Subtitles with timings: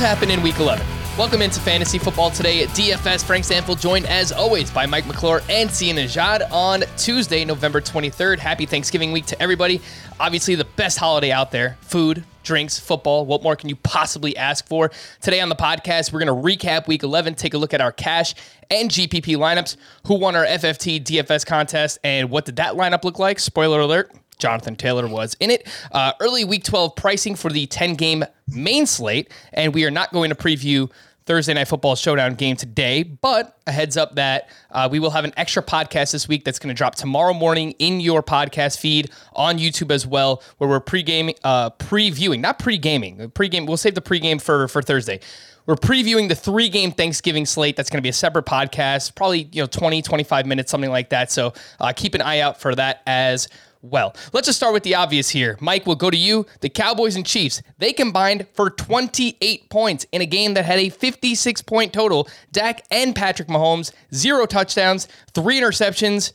[0.00, 0.84] happened in week 11?
[1.18, 3.22] Welcome into Fantasy Football today at DFS.
[3.22, 8.38] Frank Stampfel joined as always by Mike McClure and Sia Nejad on Tuesday, November 23rd.
[8.38, 9.82] Happy Thanksgiving week to everybody.
[10.18, 13.26] Obviously, the best holiday out there food, drinks, football.
[13.26, 14.90] What more can you possibly ask for?
[15.20, 17.92] Today on the podcast, we're going to recap week 11, take a look at our
[17.92, 18.34] cash
[18.70, 23.18] and GPP lineups, who won our FFT DFS contest, and what did that lineup look
[23.18, 23.38] like?
[23.38, 25.68] Spoiler alert Jonathan Taylor was in it.
[25.92, 29.30] Uh, early week 12 pricing for the 10 game main slate.
[29.52, 30.90] And we are not going to preview
[31.26, 35.24] Thursday Night Football Showdown game today, but a heads up that uh, we will have
[35.24, 39.10] an extra podcast this week that's going to drop tomorrow morning in your podcast feed
[39.34, 43.66] on YouTube as well, where we're pre-gaming, uh, previewing, not pre-gaming, pre-game.
[43.66, 45.20] We'll save the pre-game for for Thursday.
[45.66, 47.76] We're previewing the three game Thanksgiving slate.
[47.76, 51.10] That's going to be a separate podcast, probably, you know, 20, 25 minutes, something like
[51.10, 51.30] that.
[51.30, 53.46] So uh, keep an eye out for that as
[53.82, 54.14] well.
[54.32, 55.56] Let's just start with the obvious here.
[55.60, 56.46] Mike, we'll go to you.
[56.60, 60.88] The Cowboys and Chiefs, they combined for 28 points in a game that had a
[60.88, 62.28] 56 point total.
[62.52, 66.32] Dak and Patrick Mahomes, zero touchdowns, three interceptions.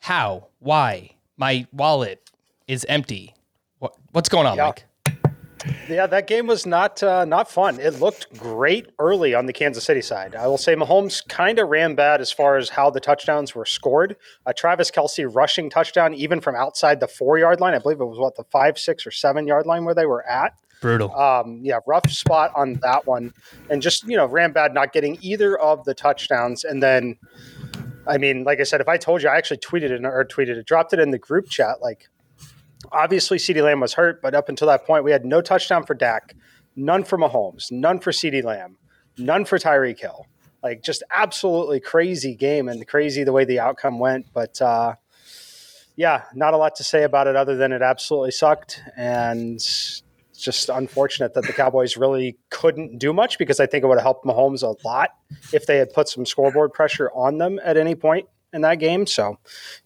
[0.00, 0.48] How?
[0.58, 1.10] Why?
[1.36, 2.30] My wallet
[2.68, 3.34] is empty.
[3.78, 4.66] What, what's going on, yeah.
[4.66, 4.84] Mike?
[5.88, 7.78] Yeah, that game was not uh, not fun.
[7.78, 10.34] It looked great early on the Kansas City side.
[10.34, 13.66] I will say Mahomes kind of ran bad as far as how the touchdowns were
[13.66, 14.16] scored.
[14.46, 17.74] A Travis Kelce rushing touchdown even from outside the four yard line.
[17.74, 20.26] I believe it was what the five, six, or seven yard line where they were
[20.28, 20.54] at.
[20.80, 21.14] Brutal.
[21.14, 23.32] Um, yeah, rough spot on that one,
[23.70, 27.16] and just you know ran bad, not getting either of the touchdowns, and then.
[28.06, 30.58] I mean, like I said, if I told you, I actually tweeted it or tweeted
[30.58, 31.80] it, dropped it in the group chat.
[31.80, 32.10] Like,
[32.92, 35.94] obviously CeeDee Lamb was hurt, but up until that point, we had no touchdown for
[35.94, 36.34] Dak,
[36.76, 38.76] none for Mahomes, none for CeeDee Lamb,
[39.18, 40.26] none for Tyreek Hill.
[40.62, 44.26] Like just absolutely crazy game and crazy the way the outcome went.
[44.32, 44.94] But uh,
[45.96, 48.80] yeah, not a lot to say about it other than it absolutely sucked.
[48.96, 49.60] And
[50.38, 54.04] just unfortunate that the Cowboys really couldn't do much because I think it would have
[54.04, 55.10] helped Mahomes a lot
[55.52, 59.06] if they had put some scoreboard pressure on them at any point in that game.
[59.06, 59.38] So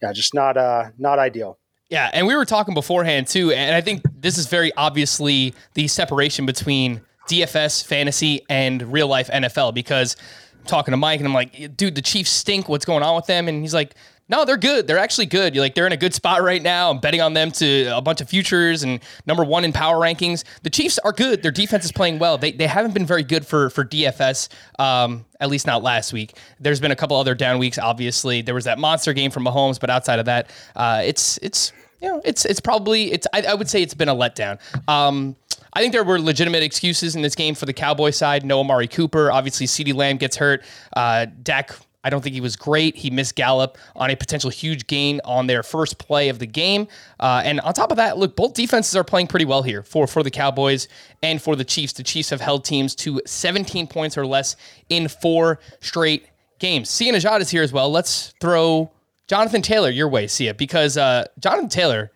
[0.03, 1.59] yeah, just not uh, not ideal.
[1.89, 5.89] Yeah, and we were talking beforehand too, and I think this is very obviously the
[5.89, 10.17] separation between DFS, fantasy, and real life NFL because
[10.59, 12.69] I'm talking to Mike and I'm like, dude, the Chiefs stink.
[12.69, 13.49] What's going on with them?
[13.49, 13.95] And he's like,
[14.31, 14.87] no, they're good.
[14.87, 15.55] They're actually good.
[15.55, 16.91] You're like they're in a good spot right now.
[16.91, 20.45] I'm betting on them to a bunch of futures and number one in power rankings.
[20.63, 21.43] The Chiefs are good.
[21.43, 22.37] Their defense is playing well.
[22.37, 24.49] They, they haven't been very good for for DFS.
[24.79, 26.37] Um, at least not last week.
[26.61, 27.79] There's been a couple other down weeks.
[27.79, 31.73] Obviously, there was that monster game from Mahomes, but outside of that, uh, it's it's
[32.07, 34.59] know, it's it's probably it's I, I would say it's been a letdown.
[34.89, 35.35] Um,
[35.73, 38.45] I think there were legitimate excuses in this game for the Cowboy side.
[38.45, 39.67] No Amari Cooper, obviously.
[39.67, 40.63] CeeDee Lamb gets hurt.
[40.97, 41.73] Uh, Dak
[42.05, 42.97] I don't think he was great.
[42.97, 46.87] He missed Gallup on a potential huge gain on their first play of the game.
[47.19, 50.07] Uh, and on top of that, look, both defenses are playing pretty well here for,
[50.07, 50.89] for the Cowboys
[51.23, 51.93] and for the Chiefs.
[51.93, 54.57] The Chiefs have held teams to 17 points or less
[54.89, 56.29] in four straight
[56.61, 56.89] games.
[56.89, 57.91] Sia Nejad is here as well.
[57.91, 58.91] Let's throw
[59.29, 62.11] Jonathan Taylor your way, see it because uh, Jonathan Taylor,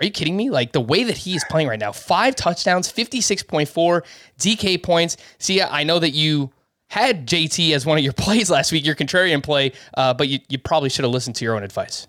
[0.00, 0.50] are you kidding me?
[0.50, 4.02] Like the way that he is playing right now, five touchdowns, 56.4
[4.38, 5.16] DK points.
[5.38, 6.50] See, I know that you
[6.88, 10.40] had JT as one of your plays last week, your contrarian play, uh, but you,
[10.48, 12.06] you probably should have listened to your own advice.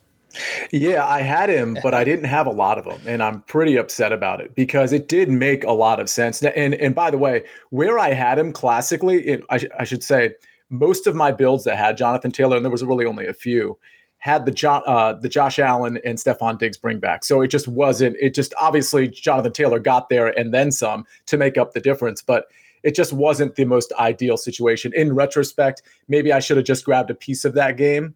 [0.72, 3.76] Yeah, I had him, but I didn't have a lot of them, and I'm pretty
[3.76, 6.44] upset about it because it did make a lot of sense.
[6.44, 10.36] And and by the way, where I had him classically, it, I, I should say,
[10.70, 13.80] most of my builds that had Jonathan Taylor, and there was really only a few,
[14.20, 17.24] had the jo- uh, the Josh Allen and Stefon Diggs bring back.
[17.24, 18.16] So it just wasn't.
[18.20, 22.22] It just obviously Jonathan Taylor got there and then some to make up the difference,
[22.22, 22.46] but
[22.84, 24.94] it just wasn't the most ideal situation.
[24.96, 28.16] In retrospect, maybe I should have just grabbed a piece of that game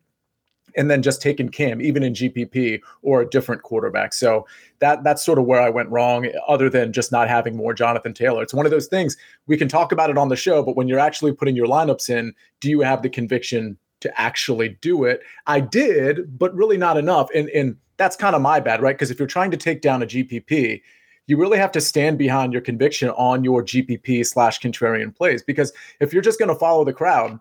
[0.76, 4.14] and then just taken Cam, even in GPP or a different quarterback.
[4.14, 4.48] So
[4.80, 8.14] that that's sort of where I went wrong, other than just not having more Jonathan
[8.14, 8.42] Taylor.
[8.42, 10.88] It's one of those things we can talk about it on the show, but when
[10.88, 15.22] you're actually putting your lineups in, do you have the conviction to actually do it.
[15.48, 17.30] I did, but really not enough.
[17.34, 18.96] And and that's kind of my bad, right?
[18.96, 20.82] Because if you're trying to take down a GPP,
[21.28, 25.44] you really have to stand behind your conviction on your GPP slash contrarian plays.
[25.44, 27.40] Because if you're just going to follow the crowd,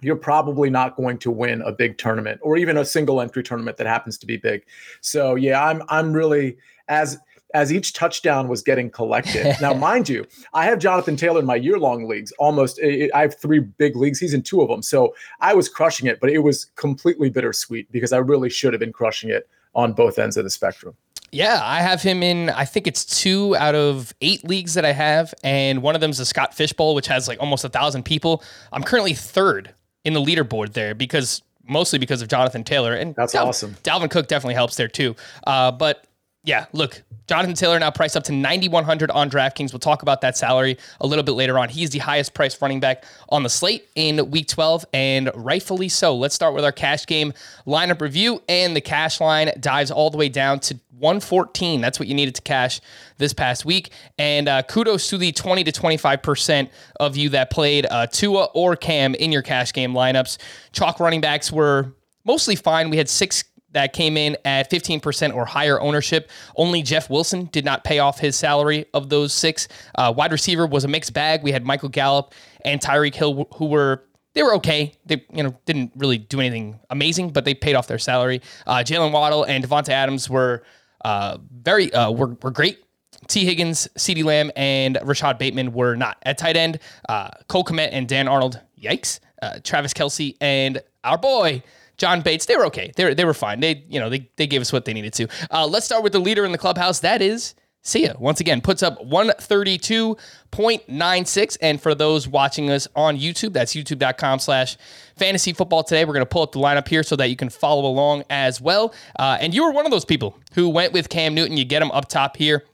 [0.00, 3.76] you're probably not going to win a big tournament or even a single entry tournament
[3.76, 4.64] that happens to be big.
[5.00, 6.56] So yeah, I'm I'm really
[6.88, 7.18] as
[7.54, 9.56] as each touchdown was getting collected.
[9.60, 12.32] now, mind you, I have Jonathan Taylor in my year long leagues.
[12.32, 14.18] Almost, I have three big leagues.
[14.18, 14.82] He's in two of them.
[14.82, 18.80] So I was crushing it, but it was completely bittersweet because I really should have
[18.80, 20.94] been crushing it on both ends of the spectrum.
[21.30, 22.50] Yeah, I have him in.
[22.50, 26.10] I think it's two out of eight leagues that I have, and one of them
[26.10, 28.42] is the Scott Fishbowl, which has like almost a thousand people.
[28.72, 29.74] I'm currently third
[30.04, 33.74] in the leaderboard there because mostly because of Jonathan Taylor and that's Dal- awesome.
[33.82, 35.16] Dalvin Cook definitely helps there too.
[35.46, 36.06] Uh, but
[36.44, 39.72] Yeah, look, Jonathan Taylor now priced up to 9100 on DraftKings.
[39.72, 41.70] We'll talk about that salary a little bit later on.
[41.70, 46.14] He's the highest priced running back on the slate in week 12 and rightfully so.
[46.14, 47.32] Let's start with our cash game
[47.66, 51.80] lineup review and the cash line dives all the way down to 114.
[51.80, 52.82] That's what you needed to cash
[53.16, 53.90] this past week.
[54.18, 56.68] And uh, kudos to the 20 to 25%
[57.00, 60.36] of you that played uh, Tua or Cam in your cash game lineups.
[60.72, 61.94] Chalk running backs were
[62.26, 62.90] mostly fine.
[62.90, 63.44] We had six
[63.74, 66.30] that came in at 15% or higher ownership.
[66.56, 69.68] Only Jeff Wilson did not pay off his salary of those six.
[69.94, 71.42] Uh, wide receiver was a mixed bag.
[71.42, 72.34] We had Michael Gallup
[72.64, 74.04] and Tyreek Hill, who were
[74.34, 74.94] they were okay.
[75.06, 78.42] They you know didn't really do anything amazing, but they paid off their salary.
[78.66, 80.64] Uh, Jaylen Waddle and Davante Adams were
[81.04, 82.80] uh, very uh, were, were great.
[83.28, 86.78] Tee Higgins, CeeDee Lamb, and Rashod Bateman were not at tight end.
[87.08, 89.20] Uh, Cole Kmet and Dan Arnold, yikes.
[89.40, 91.62] Uh, Travis Kelce and our boy
[91.96, 92.92] John Bates, they were okay.
[92.96, 93.60] They were, they were fine.
[93.60, 95.28] They, you know, they, they gave us what they needed to.
[95.50, 97.00] Uh, let's start with the leader in the clubhouse.
[97.00, 97.54] That is
[97.86, 98.16] Sia.
[98.18, 101.56] Once again, puts up 132.96.
[101.60, 104.78] And for those watching us on YouTube, that's youtube.com slash
[105.16, 106.06] fantasy football today.
[106.06, 108.58] We're going to pull up the lineup here so that you can follow along as
[108.60, 108.94] well.
[109.18, 111.58] Uh, and you were one of those people who went with Cam Newton.
[111.58, 112.64] You get him up top here.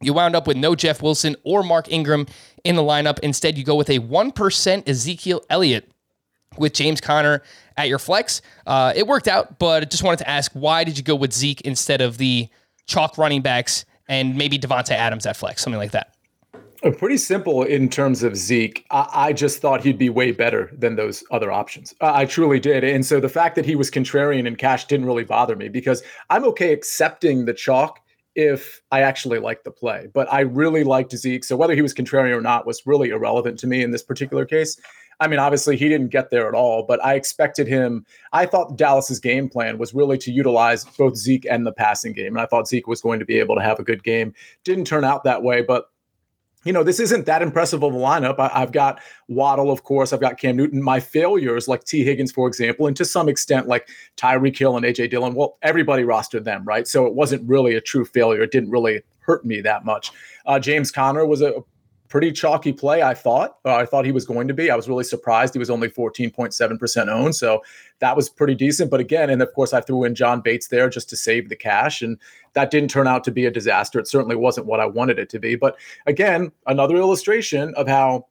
[0.00, 2.26] You wound up with no Jeff Wilson or Mark Ingram
[2.62, 3.18] in the lineup.
[3.20, 5.90] Instead, you go with a 1% Ezekiel Elliott
[6.58, 7.42] with James Conner
[7.76, 8.42] at your flex.
[8.66, 11.32] Uh, it worked out, but I just wanted to ask why did you go with
[11.32, 12.48] Zeke instead of the
[12.86, 16.16] chalk running backs and maybe Davante Adams at flex, something like that?
[16.82, 18.84] Uh, pretty simple in terms of Zeke.
[18.90, 21.94] I, I, just thought he'd be way better than those other options.
[22.00, 22.84] I, I truly did.
[22.84, 26.02] And so the fact that he was contrarian in cash didn't really bother me because
[26.28, 28.00] I'm okay accepting the chalk
[28.36, 30.08] if I actually liked the play.
[30.12, 31.42] But I really liked Zeke.
[31.42, 34.44] So whether he was contrarian or not was really irrelevant to me in this particular
[34.44, 34.78] case.
[35.18, 38.04] I mean, obviously he didn't get there at all, but I expected him.
[38.34, 42.36] I thought Dallas's game plan was really to utilize both Zeke and the passing game.
[42.36, 44.34] And I thought Zeke was going to be able to have a good game.
[44.62, 45.86] Didn't turn out that way, but
[46.66, 48.40] you know, this isn't that impressive of a lineup.
[48.40, 50.12] I, have got Waddle, of course.
[50.12, 50.82] I've got Cam Newton.
[50.82, 54.84] My failures, like Tee Higgins, for example, and to some extent, like Tyreek Hill and
[54.84, 55.34] AJ Dillon.
[55.34, 56.88] Well, everybody rostered them, right?
[56.88, 58.42] So it wasn't really a true failure.
[58.42, 60.10] It didn't really hurt me that much.
[60.44, 61.62] Uh, James Conner was a
[62.08, 63.58] pretty chalky play, I thought.
[63.64, 64.70] Uh, I thought he was going to be.
[64.70, 67.34] I was really surprised he was only 14.7% owned.
[67.34, 67.62] So
[68.00, 68.90] that was pretty decent.
[68.90, 71.56] But again, and of course, I threw in John Bates there just to save the
[71.56, 72.02] cash.
[72.02, 72.18] And
[72.54, 73.98] that didn't turn out to be a disaster.
[73.98, 75.54] It certainly wasn't what I wanted it to be.
[75.54, 75.76] But
[76.06, 78.26] again, another illustration of how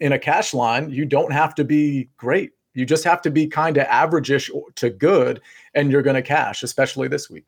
[0.00, 2.52] in a cash line, you don't have to be great.
[2.74, 5.40] You just have to be kind of averageish to good,
[5.74, 7.46] and you're going to cash, especially this week.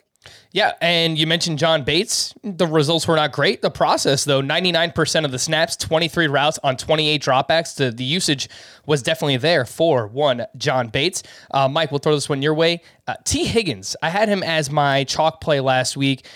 [0.52, 2.34] Yeah, and you mentioned John Bates.
[2.42, 3.62] The results were not great.
[3.62, 7.76] The process, though, 99% of the snaps, 23 routes on 28 dropbacks.
[7.76, 8.48] The, the usage
[8.86, 11.22] was definitely there for one John Bates.
[11.50, 12.82] Uh, Mike, we'll throw this one your way.
[13.06, 16.26] Uh, Tee Higgins, I had him as my chalk play last week.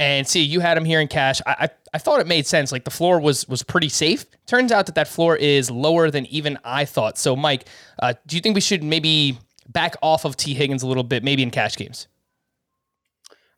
[0.00, 1.42] And see, you had him here in cash.
[1.44, 2.72] I, I, I thought it made sense.
[2.72, 4.24] Like the floor was was pretty safe.
[4.46, 7.18] Turns out that that floor is lower than even I thought.
[7.18, 7.66] So, Mike,
[7.98, 9.38] uh, do you think we should maybe
[9.68, 12.08] back off of Tee Higgins a little bit, maybe in cash games?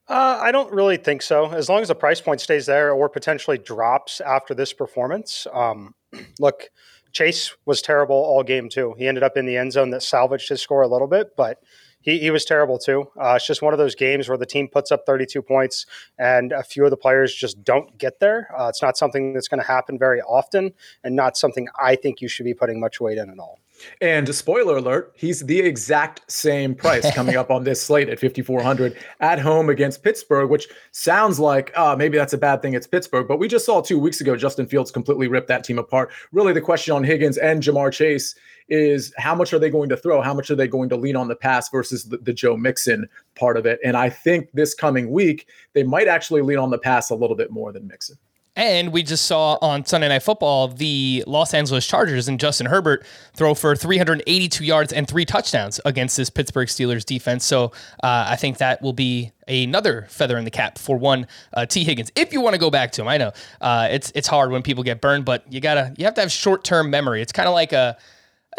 [0.09, 1.49] Uh, I don't really think so.
[1.53, 5.47] As long as the price point stays there or potentially drops after this performance.
[5.53, 5.95] Um,
[6.41, 6.71] look,
[7.13, 8.97] Chase was terrible all game too.
[8.99, 11.59] He ended up in the end zone that salvaged his score a little bit, but
[12.03, 13.09] he, he was terrible too.
[13.21, 15.87] Uh, it's just one of those games where the team puts up 32 points
[16.19, 18.49] and a few of the players just don't get there.
[18.59, 22.21] Uh, it's not something that's going to happen very often and not something I think
[22.21, 23.61] you should be putting much weight in at all.
[24.01, 28.97] And spoiler alert, he's the exact same price coming up on this slate at 5,400
[29.21, 32.75] at home against Pittsburgh, which sounds like uh, maybe that's a bad thing.
[32.75, 33.29] It's Pittsburgh.
[33.29, 36.11] But we just saw two weeks ago Justin Fields completely rip that team apart.
[36.33, 38.35] Really, the question on Higgins and Ja'Marr Chase
[38.69, 40.23] is how much are they going to throw?
[40.23, 43.09] How much are they going to lean on the pass versus the, the Joe Mixon
[43.35, 43.79] part of it?
[43.85, 47.37] And I think this coming week, they might actually lean on the pass a little
[47.37, 48.17] bit more than Mixon.
[48.55, 53.05] And we just saw on Sunday Night Football the Los Angeles Chargers and Justin Herbert
[53.35, 57.47] throw for 382 yards and three touchdowns against this Pittsburgh Steelers defense.
[57.47, 61.65] So uh, I think that will be another feather in the cap for one uh,
[61.65, 62.13] Tee Higgins.
[62.15, 63.33] If you want to go back to him, I know
[63.63, 66.31] uh, it's it's hard when people get burned, but you gotta you have to have
[66.31, 67.23] short term memory.
[67.23, 67.97] It's kind of like a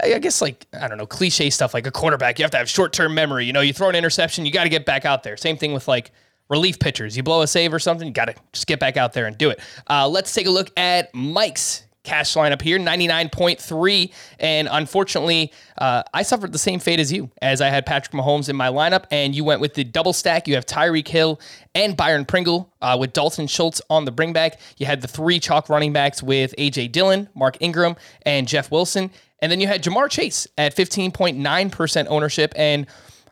[0.01, 2.39] I guess like I don't know cliche stuff like a cornerback.
[2.39, 3.45] You have to have short term memory.
[3.45, 5.38] You know, you throw an interception, you got to get back out there.
[5.38, 6.12] Same thing with like
[6.50, 7.15] relief pitchers.
[7.17, 9.38] You blow a save or something, you got to just get back out there and
[9.38, 9.59] do it.
[9.89, 16.21] Uh, let's take a look at Mike's cash lineup here 99.3 and unfortunately uh, i
[16.21, 19.33] suffered the same fate as you as i had patrick mahomes in my lineup and
[19.33, 20.47] you went with the double stack.
[20.47, 21.39] You have tyreek hill
[21.73, 24.55] and byron pringle uh, with dalton schultz on the bringback.
[24.77, 29.09] You had the three chalk running backs with aj dillon mark ingram and jeff wilson.
[29.39, 32.53] And then you had Ja'Marr chase at 15.9% ownership.
[32.55, 32.88] And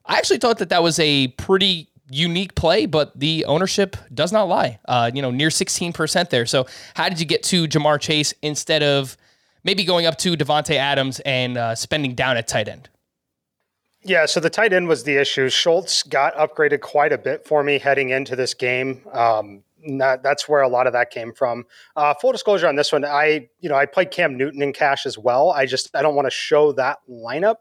[0.06, 4.44] i actually thought that that was a pretty unique play, but the ownership does not
[4.44, 4.80] lie.
[4.86, 6.46] Uh, you know, near 16% there.
[6.46, 9.18] So how did you get to Ja'Marr Chase instead of
[9.63, 12.89] maybe going up to Davante Adams and uh, spending down at tight end?
[14.03, 15.48] Yeah, so the tight end was the issue.
[15.50, 19.01] Schultz got upgraded quite a bit for me heading into this game.
[19.13, 19.63] Um,
[19.98, 21.65] that, that's where a lot of that came from.
[21.96, 25.06] Uh, full disclosure on this one, I you know I played Cam Newton in cash
[25.06, 25.51] as well.
[25.51, 27.58] I just I don't want to show that lineup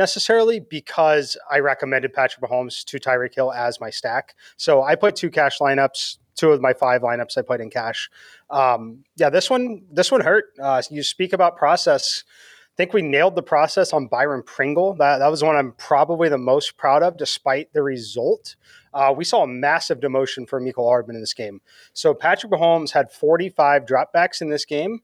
[0.00, 4.34] necessarily because I recommended Patrick Mahomes to Tyreek Hill as my stack.
[4.56, 6.16] So I put two cash lineups.
[6.36, 8.08] Two of my five lineups I put in cash.
[8.48, 10.46] Um, yeah, this one this one hurt.
[10.58, 12.24] Uh, you speak about process.
[12.72, 14.94] I think we nailed the process on Byron Pringle.
[14.94, 18.56] That, that was one I'm probably the most proud of, despite the result.
[18.94, 21.60] Uh, we saw a massive demotion for Mecole Hardman in this game.
[21.92, 25.00] So Patrick Mahomes had 45 dropbacks in this game.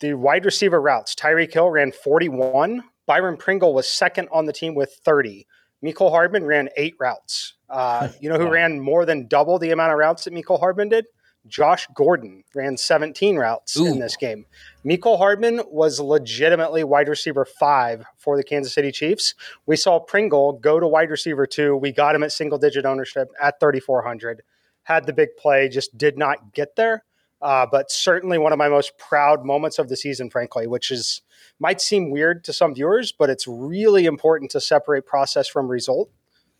[0.00, 4.74] The wide receiver routes, Tyreek Hill ran 41, Byron Pringle was second on the team
[4.74, 5.46] with 30.
[5.84, 7.54] Mecole Hardman ran eight routes.
[7.68, 10.88] Uh, you know who ran more than double the amount of routes that Mecole Hardman
[10.88, 11.06] did?
[11.48, 13.86] Josh Gordon ran 17 routes Ooh.
[13.86, 14.46] in this game.
[14.84, 19.34] Mecole Hardman was legitimately wide receiver five for the Kansas City Chiefs.
[19.66, 21.76] We saw Pringle go to wide receiver two.
[21.76, 24.42] We got him at single digit ownership at 3,400.
[24.84, 27.04] Had the big play, just did not get there.
[27.40, 31.22] Uh, but certainly one of my most proud moments of the season, frankly, which is
[31.62, 36.10] might seem weird to some viewers, but it's really important to separate process from result.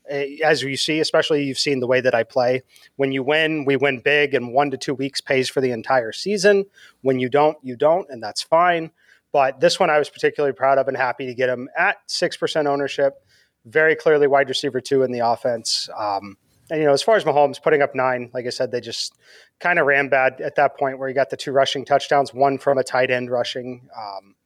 [0.09, 2.63] As you see, especially you've seen the way that I play.
[2.97, 6.13] When you win, we win big, and one to two weeks pays for the entire
[6.13, 6.67] season.
[7.01, 8.93] When you don't, you don't, and that's fine.
[9.33, 12.67] But this one I was particularly proud of and happy to get him at 6%
[12.67, 13.25] ownership.
[13.65, 15.89] Very clearly wide receiver two in the offense.
[15.99, 16.37] Um,
[16.71, 19.15] and, you know, as far as Mahomes putting up nine, like I said, they just
[19.59, 22.57] kind of ran bad at that point where he got the two rushing touchdowns, one
[22.59, 23.89] from a tight end rushing.
[23.97, 24.37] Um,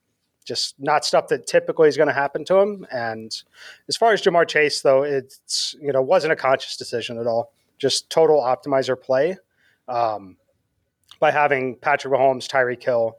[0.47, 2.87] just not stuff that typically is going to happen to him.
[2.91, 3.31] And
[3.89, 7.53] as far as Ja'Marr Chase, though, it's you know wasn't a conscious decision at all.
[7.79, 9.37] Just total optimizer play
[9.89, 10.37] um,
[11.21, 13.19] by having Patrick Mahomes, Tyreek Hill,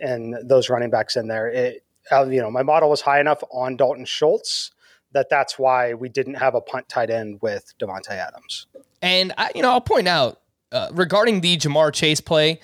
[0.00, 1.48] and those running backs in there.
[1.48, 4.72] It uh, you know my model was high enough on Dalton Schultz
[5.12, 8.66] that that's why we didn't have a punt tight end with Davante Adams.
[9.02, 10.40] And I, you know I'll point out
[10.72, 12.60] uh, regarding the Jamar Chase play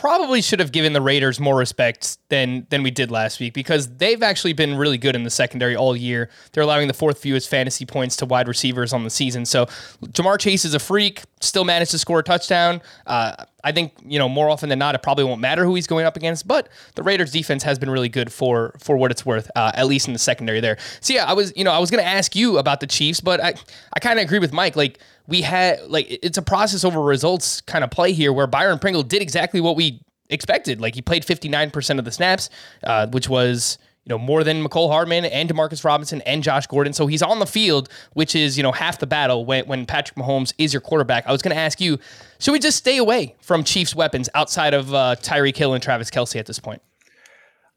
[0.00, 3.86] probably should have given the Raiders more respect than than we did last week because
[3.98, 6.30] they've actually been really good in the secondary all year.
[6.52, 9.44] They're allowing the fourth fewest fantasy points to wide receivers on the season.
[9.44, 9.66] So
[10.06, 12.80] Ja'Marr Chase is a freak, still managed to score a touchdown.
[13.06, 15.86] Uh, I think you know more often than not, it probably won't matter who he's
[15.86, 16.46] going up against.
[16.46, 19.86] But the Raiders' defense has been really good for for what it's worth, uh, at
[19.86, 20.78] least in the secondary there.
[21.00, 23.20] So yeah, I was you know I was going to ask you about the Chiefs,
[23.20, 23.54] but I
[23.94, 24.76] I kind of agree with Mike.
[24.76, 28.78] Like we had like it's a process over results kind of play here, where Byron
[28.78, 30.80] Pringle did exactly what we expected.
[30.80, 32.50] Like he played fifty nine percent of the snaps,
[32.84, 33.78] uh, which was
[34.10, 36.92] know, more than Mecole Hardman and Demarcus Robinson and Josh Gordon.
[36.92, 40.16] So he's on the field, which is, you know, half the battle when, when Patrick
[40.16, 41.26] Mahomes is your quarterback.
[41.26, 41.98] I was going to ask you,
[42.38, 46.10] should we just stay away from Chiefs weapons outside of uh, Tyreek Hill and Travis
[46.10, 46.82] Kelce at this point?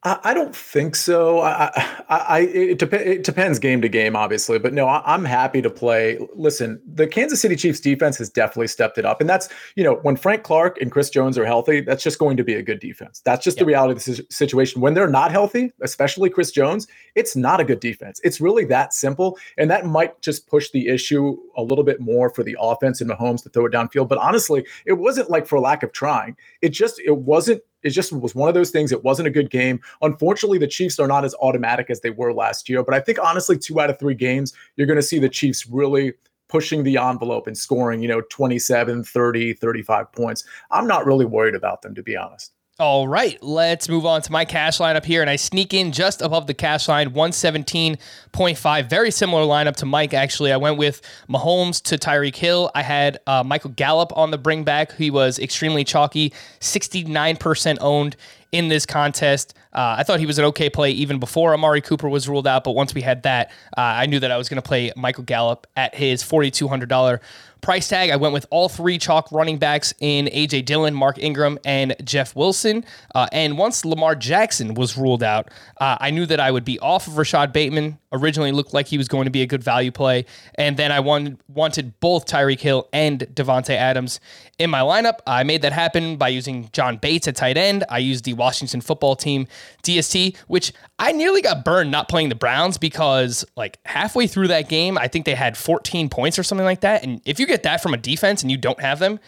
[0.05, 1.39] I, don't think so.
[1.39, 1.71] I,
[2.09, 5.61] I, I it, dep- it, depends game to game, obviously, but no, I, am happy
[5.61, 6.19] to play.
[6.35, 9.95] Listen, the Kansas City Chiefs defense has definitely stepped it up, and that's you know
[10.01, 12.79] when Frank Clark and Chris Jones are healthy, that's just going to be a good
[12.79, 13.21] defense.
[13.23, 14.81] That's just the reality of the situation.
[14.81, 18.19] When they're not healthy, especially Chris Jones, it's not a good defense.
[18.25, 22.29] It's really that simple, and that might just push the issue a little bit more
[22.29, 24.09] for the offense and Mahomes to throw it downfield.
[24.09, 26.35] But honestly, it wasn't like for lack of trying.
[26.61, 28.91] It just it wasn't it just was one of those things.
[28.91, 29.79] It wasn't a good game.
[30.01, 32.83] Unfortunately, the Chiefs are not as automatic as they were last year.
[32.83, 35.67] But I think honestly, two out of three games, you're going to see the Chiefs
[35.67, 36.13] really
[36.49, 40.43] pushing the envelope and scoring, you know, 27, 30, 35 points.
[40.71, 42.53] I'm not really worried about them, to be honest.
[42.79, 45.21] All right, let's move on to my cash lineup here.
[45.21, 48.89] And I sneak in just above the cash line, 117.5.
[48.89, 50.51] Very similar lineup to Mike, actually.
[50.51, 50.99] I went with
[51.29, 52.71] Mahomes to Tyreek Hill.
[52.73, 54.91] I had uh, Michael Gallup on the bring back.
[54.95, 58.15] He was extremely chalky, 69% owned
[58.53, 59.55] in this contest.
[59.73, 62.63] Uh, I thought he was an okay play even before Amari Cooper was ruled out.
[62.63, 65.23] But once we had that, uh, I knew that I was going to play Michael
[65.23, 67.19] Gallup at his $4,200
[67.63, 68.11] price tag.
[68.11, 72.35] I went with all three chalk running backs in AJ Dillon, Mark Ingram, and Jeff
[72.35, 72.85] Wilson.
[73.15, 76.77] Uh, and once Lamar Jackson was ruled out, uh, I knew that I would be
[76.79, 77.97] off of Rashod Bateman.
[78.11, 80.25] Originally looked like he was going to be a good value play.
[80.55, 84.19] And then I won, wanted both Tyreek Hill and Davante Adams
[84.59, 85.19] in my lineup.
[85.25, 87.85] I made that happen by using John Bates at tight end.
[87.89, 89.47] I used the Washington football team
[89.83, 94.67] DST, which I nearly got burned not playing the Browns because like halfway through that
[94.67, 97.03] game, I think they had 14 points or something like that.
[97.03, 99.19] And if you get that from a defense and you don't have them,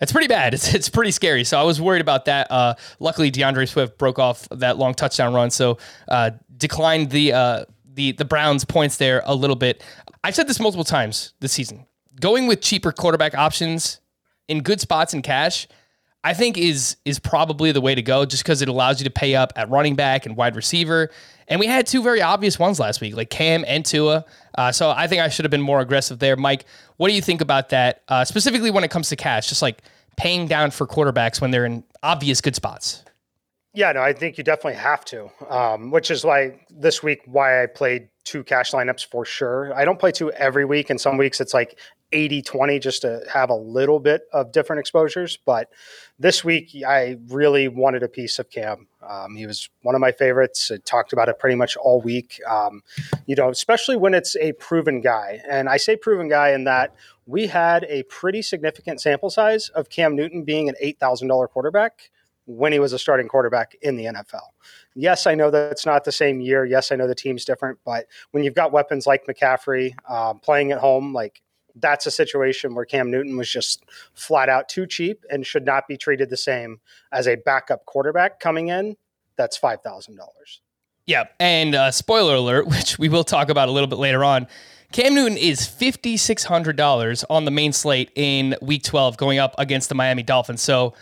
[0.00, 0.54] it's pretty bad.
[0.54, 1.44] It's, it's pretty scary.
[1.44, 2.50] So I was worried about that.
[2.50, 5.76] Uh, luckily, DeAndre Swift broke off that long touchdown run, so
[6.08, 9.82] uh, declined the uh, the the Browns points there a little bit.
[10.22, 11.86] I've said this multiple times this season.
[12.20, 14.00] going with cheaper quarterback options
[14.48, 15.66] in good spots in cash,
[16.24, 19.10] I think is is probably the way to go just because it allows you to
[19.10, 21.10] pay up at running back and wide receiver.
[21.48, 24.24] And we had two very obvious ones last week, like Cam and Tua.
[24.56, 26.36] Uh, so I think I should have been more aggressive there.
[26.36, 26.64] Mike,
[26.96, 29.82] what do you think about that, uh, specifically when it comes to cash, just like
[30.16, 33.04] paying down for quarterbacks when they're in obvious good spots?
[33.74, 37.62] Yeah, no, I think you definitely have to, um, which is why this week, why
[37.62, 39.74] I played two cash lineups for sure.
[39.74, 41.78] I don't play two every week, and some weeks it's like
[42.12, 45.36] 80 20 just to have a little bit of different exposures.
[45.44, 45.70] But
[46.18, 48.86] this week, I really wanted a piece of Cam.
[49.02, 50.70] Um, he was one of my favorites.
[50.72, 52.40] I talked about it pretty much all week.
[52.48, 52.82] Um,
[53.26, 55.42] you know, especially when it's a proven guy.
[55.48, 56.94] And I say proven guy in that
[57.26, 62.10] we had a pretty significant sample size of Cam Newton being an $8,000 quarterback
[62.46, 64.48] when he was a starting quarterback in the NFL.
[64.94, 66.64] Yes, I know that it's not the same year.
[66.64, 70.70] Yes, I know the team's different, but when you've got weapons like McCaffrey um, playing
[70.70, 71.42] at home, like
[71.76, 75.88] that's a situation where Cam Newton was just flat out too cheap and should not
[75.88, 76.80] be treated the same
[77.12, 78.96] as a backup quarterback coming in.
[79.36, 80.60] That's five thousand dollars.
[81.06, 84.46] Yeah, and uh, spoiler alert, which we will talk about a little bit later on.
[84.92, 89.38] Cam Newton is fifty six hundred dollars on the main slate in Week twelve, going
[89.38, 90.62] up against the Miami Dolphins.
[90.62, 90.94] So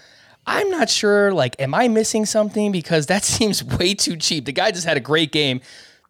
[0.47, 1.33] I'm not sure.
[1.33, 2.73] Like, am I missing something?
[2.73, 4.47] Because that seems way too cheap.
[4.47, 5.61] The guy just had a great game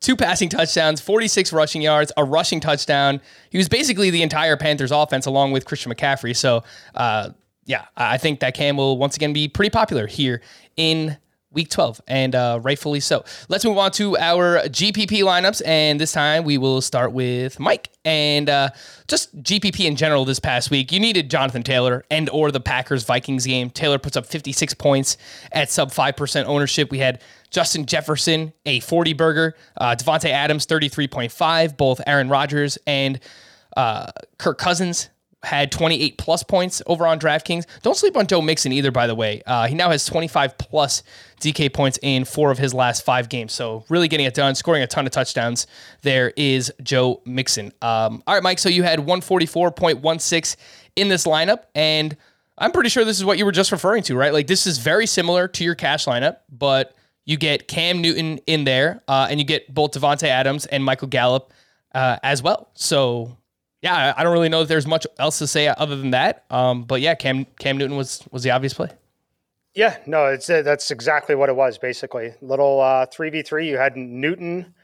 [0.02, 3.20] two passing touchdowns, 46 rushing yards, a rushing touchdown.
[3.50, 6.36] He was basically the entire Panthers offense along with Christian McCaffrey.
[6.36, 7.30] So, uh,
[7.64, 10.42] yeah, I think that Cam will once again be pretty popular here
[10.76, 11.16] in
[11.52, 13.24] week 12, and uh, rightfully so.
[13.48, 17.90] Let's move on to our GPP lineups, and this time we will start with Mike.
[18.04, 18.70] And uh,
[19.08, 23.04] just GPP in general this past week, you needed Jonathan Taylor and or the Packers
[23.04, 23.70] Vikings game.
[23.70, 25.16] Taylor puts up 56 points
[25.52, 26.90] at sub 5% ownership.
[26.90, 33.20] We had Justin Jefferson, a 40 burger, uh, Adams, 33.5, both Aaron Rodgers and
[33.76, 35.10] uh, Kirk Cousins
[35.44, 37.64] had 28 plus points over on DraftKings.
[37.82, 39.42] Don't sleep on Joe Mixon either, by the way.
[39.46, 41.02] Uh, he now has 25 plus
[41.40, 43.52] DK points in four of his last five games.
[43.52, 45.66] So really getting it done, scoring a ton of touchdowns.
[46.02, 47.72] There is Joe Mixon.
[47.82, 48.58] Um, all right, Mike.
[48.58, 50.56] So you had 144.16
[50.96, 52.16] in this lineup, and
[52.58, 54.32] I'm pretty sure this is what you were just referring to, right?
[54.32, 58.64] Like this is very similar to your cash lineup, but you get Cam Newton in
[58.64, 61.52] there, uh, and you get both Davante Adams and Michael Gallup
[61.94, 62.70] uh, as well.
[62.74, 63.36] So
[63.82, 66.44] yeah, I don't really know if there's much else to say other than that.
[66.50, 68.88] Um, but yeah, Cam Cam Newton was was the obvious play.
[69.74, 71.78] Yeah, no, it's uh, that's exactly what it was.
[71.78, 73.68] Basically, little uh, three v three.
[73.68, 74.74] You had Newton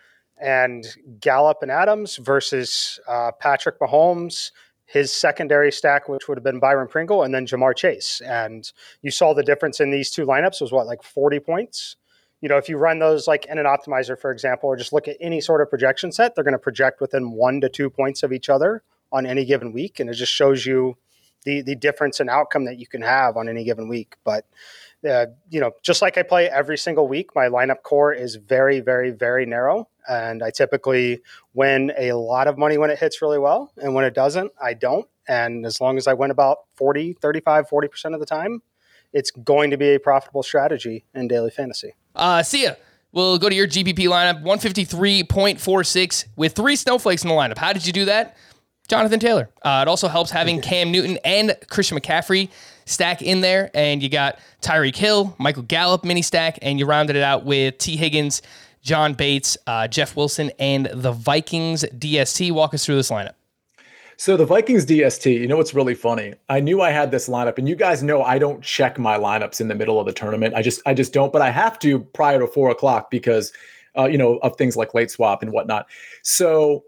[0.41, 0.87] and
[1.21, 4.51] Gallup and Adams versus uh, Patrick Mahomes,
[4.87, 8.21] his secondary stack, which would have been Byron Pringle, and then Ja'Marr Chase.
[8.23, 8.71] And
[9.03, 11.95] you saw the difference in these two lineups was what like forty points.
[12.40, 15.09] You know, if you run those like in an optimizer, for example, or just look
[15.09, 18.22] at any sort of projection set, they're going to project within one to two points
[18.22, 20.96] of each other on any given week, and it just shows you
[21.44, 24.16] the the difference in outcome that you can have on any given week.
[24.24, 24.44] But
[25.09, 28.81] uh, you know, just like I play every single week, my lineup core is very,
[28.81, 31.20] very, very narrow, and I typically
[31.55, 34.74] win a lot of money when it hits really well, and when it doesn't, I
[34.74, 35.07] don't.
[35.29, 38.62] And as long as I win about 40, 35, 40% of the time,
[39.12, 41.94] it's going to be a profitable strategy in daily fantasy.
[42.14, 42.77] Uh, Sia.
[43.11, 47.57] We'll go to your GPP lineup, 153.46 with three snowflakes in the lineup.
[47.57, 48.37] How did you do that?
[48.87, 49.49] Jonathan Taylor.
[49.62, 52.51] Uh, it also helps having Cam Newton and Christian McCaffrey
[52.85, 53.71] stack in there.
[53.75, 57.79] And you got Tyreek Hill, Michael Gallup mini stack, and you rounded it out with
[57.79, 58.42] Tee Higgins,
[58.83, 62.53] John Bates, uh, Jeff Wilson, and the Vikings DST.
[62.53, 63.35] Walk us through this lineup.
[64.20, 66.35] So the Vikings DST, you know what's really funny?
[66.48, 69.61] I knew I had this lineup, and you guys know I don't check my lineups
[69.61, 70.57] in the middle of the tournament.
[70.57, 73.52] I just I just don't, but I have to prior to four o'clock because
[73.96, 75.87] uh, you know of things like late swap and whatnot.
[76.22, 76.83] So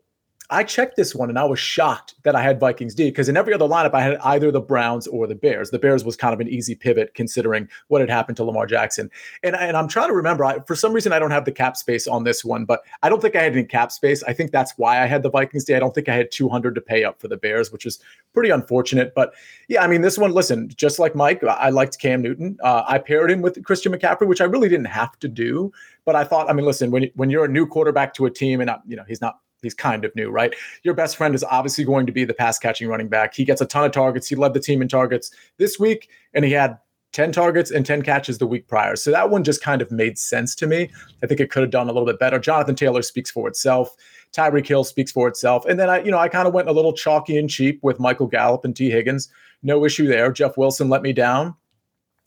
[0.50, 3.36] I checked this one and I was shocked that I had Vikings D because in
[3.36, 5.70] every other lineup I had either the Browns or the Bears.
[5.70, 9.10] The Bears was kind of an easy pivot considering what had happened to Lamar Jackson.
[9.44, 11.76] And, and I'm trying to remember, I, for some reason, I don't have the cap
[11.76, 14.24] space on this one, but I don't think I had any cap space.
[14.24, 15.74] I think that's why I had the Vikings D.
[15.74, 18.00] I don't think I had 200 to pay up for the Bears, which is
[18.34, 19.14] pretty unfortunate.
[19.14, 19.32] But
[19.68, 22.58] yeah, I mean, this one, listen, just like Mike, I liked Cam Newton.
[22.62, 25.72] Uh, I paired him with Christian McCaffrey, which I really didn't have to do.
[26.04, 28.60] But I thought, I mean, listen, when, when you're a new quarterback to a team
[28.60, 30.55] and, uh, you know, he's not he's kind of new, right?
[30.83, 33.35] Your best friend is obviously going to be the pass catching running back.
[33.35, 34.29] He gets a ton of targets.
[34.29, 36.79] He led the team in targets this week, and he had
[37.12, 38.94] 10 targets and 10 catches the week prior.
[38.94, 40.90] So that one just kind of made sense to me.
[41.23, 42.38] I think it could have done a little bit better.
[42.38, 43.96] Jonathan Taylor speaks for itself.
[44.33, 45.64] Tyreek Hill speaks for itself.
[45.66, 47.99] And then I, you know, I kind of went a little chalky and cheap with
[47.99, 49.29] Michael Gallup and Tee Higgins.
[49.62, 50.31] No issue there.
[50.31, 51.57] Jeff Wilson let me down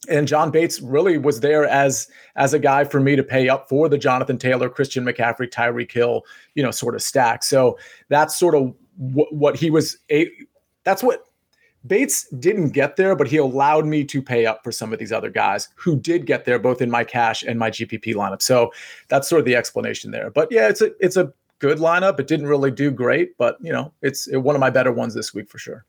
[0.05, 3.69] and John Bates really was there as as a guy for me to pay up
[3.69, 7.43] for the Jonathan Taylor, Christian McCaffrey, Tyreek Hill, you know, sort of stack.
[7.43, 7.77] So
[8.09, 8.73] that's sort of
[9.09, 10.31] w- what he was a-
[10.83, 11.25] that's what
[11.85, 15.11] Bates didn't get there, but he allowed me to pay up for some of these
[15.11, 18.41] other guys who did get there, both in my cash and my GPP lineup.
[18.41, 18.71] So
[19.09, 20.29] that's sort of the explanation there.
[20.29, 22.19] But yeah, it's a it's a good lineup.
[22.19, 25.33] It didn't really do great, but you know, it's one of my better ones this
[25.33, 25.85] week for sure.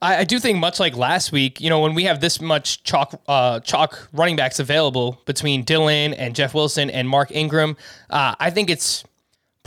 [0.00, 2.82] I, I, do think much like last week, you know, when we have this much
[2.82, 7.76] chalk uh, chalk running backs available between Dillon and Jeff Wilson and Mark Ingram,
[8.10, 9.04] uh, I think it's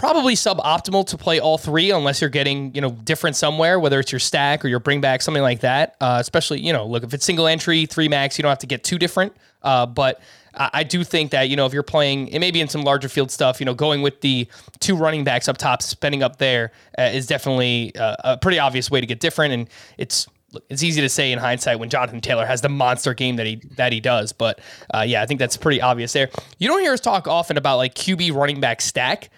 [0.01, 4.11] probably suboptimal to play all three unless you're getting you know different somewhere, whether it's
[4.11, 5.95] your stack or your bring back, something like that.
[6.01, 8.67] Uh, especially you know, look if it's single entry three max, you don't have to
[8.67, 9.31] get too different.
[9.61, 10.19] Uh, but
[10.55, 13.09] I, do think that you know if you're playing, it may be in some larger
[13.09, 13.59] field stuff.
[13.59, 14.47] You know, going with the
[14.79, 18.89] two running backs up top, spending up there uh, is definitely uh, a pretty obvious
[18.89, 20.27] way to get different, and it's
[20.67, 23.61] it's easy to say in hindsight when Jonathan Taylor has the monster game that he
[23.77, 24.59] that he does, but
[24.95, 26.29] uh, yeah, I think that's pretty obvious there.
[26.57, 29.29] You don't hear us talk often about like QB running back stack.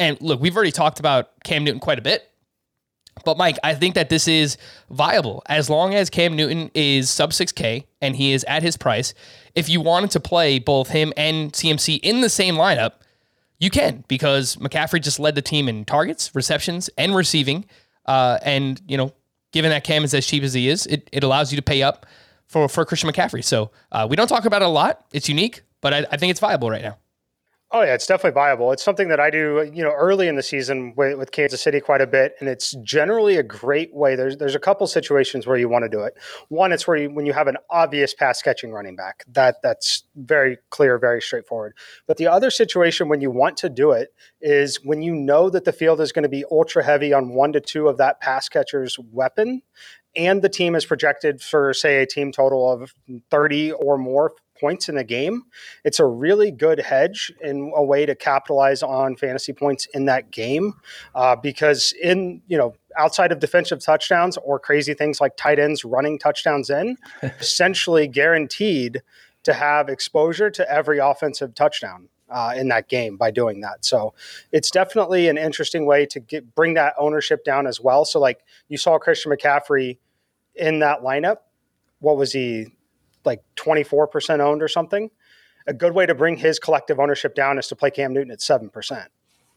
[0.00, 2.26] And look, we've already talked about Cam Newton quite a bit.
[3.24, 4.56] But Mike, I think that this is
[4.88, 9.12] viable as long as Cam Newton is sub 6K and he is at his price.
[9.54, 12.92] If you wanted to play both him and CMC in the same lineup,
[13.58, 17.66] you can because McCaffrey just led the team in targets, receptions, and receiving.
[18.06, 19.12] Uh, and, you know,
[19.52, 21.82] given that Cam is as cheap as he is, it, it allows you to pay
[21.82, 22.06] up
[22.46, 23.44] for, for Christian McCaffrey.
[23.44, 25.04] So uh, we don't talk about it a lot.
[25.12, 26.96] It's unique, but I, I think it's viable right now.
[27.72, 28.72] Oh yeah, it's definitely viable.
[28.72, 31.80] It's something that I do, you know, early in the season with, with, Kansas City
[31.80, 34.16] quite a bit, and it's generally a great way.
[34.16, 36.14] There's there's a couple situations where you want to do it.
[36.48, 40.02] One, it's where you, when you have an obvious pass catching running back, that that's
[40.16, 41.76] very clear, very straightforward.
[42.08, 45.64] But the other situation when you want to do it is when you know that
[45.64, 48.48] the field is going to be ultra heavy on one to two of that pass
[48.48, 49.62] catcher's weapon,
[50.16, 52.94] and the team is projected for say a team total of
[53.30, 55.42] 30 or more points in a game,
[55.84, 60.30] it's a really good hedge and a way to capitalize on fantasy points in that
[60.30, 60.74] game.
[61.14, 65.84] Uh, because in you know outside of defensive touchdowns or crazy things like tight ends
[65.84, 69.02] running touchdowns in, essentially guaranteed
[69.42, 72.08] to have exposure to every offensive touchdown.
[72.30, 73.84] Uh, in that game by doing that.
[73.84, 74.14] So
[74.52, 78.04] it's definitely an interesting way to get, bring that ownership down as well.
[78.04, 79.98] So, like you saw Christian McCaffrey
[80.54, 81.38] in that lineup.
[81.98, 82.68] What was he?
[83.24, 85.10] like 24% owned or something.
[85.66, 88.38] A good way to bring his collective ownership down is to play Cam Newton at
[88.38, 89.06] 7%.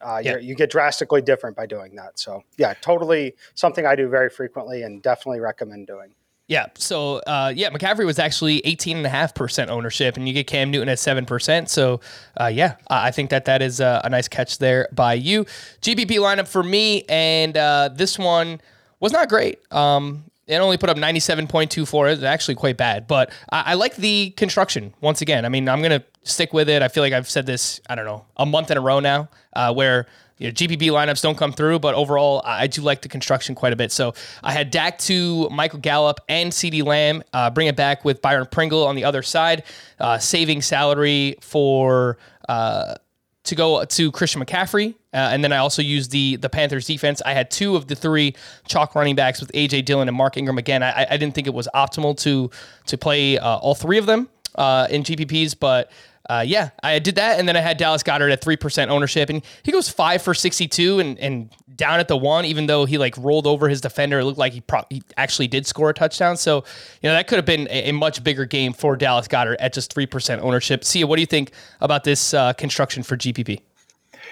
[0.02, 0.38] Uh, yeah.
[0.38, 2.20] You get drastically different by doing that.
[2.20, 6.14] So, yeah, totally something I do very frequently and definitely recommend doing.
[6.48, 6.68] Yeah.
[6.76, 11.70] So, uh, yeah, McCaffrey was actually 18.5% ownership, and you get Cam Newton at 7%.
[11.70, 12.02] So,
[12.40, 15.46] uh, yeah, I think that that is a, a, nice catch there by you.
[15.82, 18.60] GPP lineup for me, and uh, this one
[19.00, 19.60] was not great.
[19.72, 22.14] Um, it only put up 97.24.
[22.14, 25.46] It's actually quite bad, but I, I, like the construction once again.
[25.46, 26.82] I mean, I'm going to stick with it.
[26.82, 29.30] I feel like I've said this, I don't know, a month in a row now,
[29.54, 33.10] uh, where you know, GPP lineups don't come through, but overall, I do like the
[33.10, 33.92] construction quite a bit.
[33.92, 38.22] So I had Dak to Michael Gallup and CeeDee Lamb, uh, bring it back with
[38.22, 39.64] Byron Pringle on the other side,
[40.00, 42.18] uh, saving salary for
[42.50, 42.96] uh,
[43.44, 47.22] to go to Christian McCaffrey, uh, and then I also used the the Panthers defense.
[47.26, 48.36] I had two of the three
[48.68, 50.58] chalk running backs with AJ Dillon and Mark Ingram.
[50.58, 52.50] Again, I, I didn't think it was optimal to
[52.88, 55.92] to play uh, all three of them uh, in GPPs, but
[56.30, 59.30] uh, yeah, I did that, and then I had Dallas Goedert at three percent ownership,
[59.30, 62.98] and he goes five for sixty-two, and and down at the one, even though he
[62.98, 65.94] like rolled over his defender, it looked like he, pro- he actually did score a
[65.94, 66.38] touchdown.
[66.38, 66.64] So
[67.02, 69.74] you know that could have been a, a much bigger game for Dallas Goedert at
[69.74, 70.86] just three percent ownership.
[70.86, 73.62] Sia, what do you think about this uh, construction for GPP?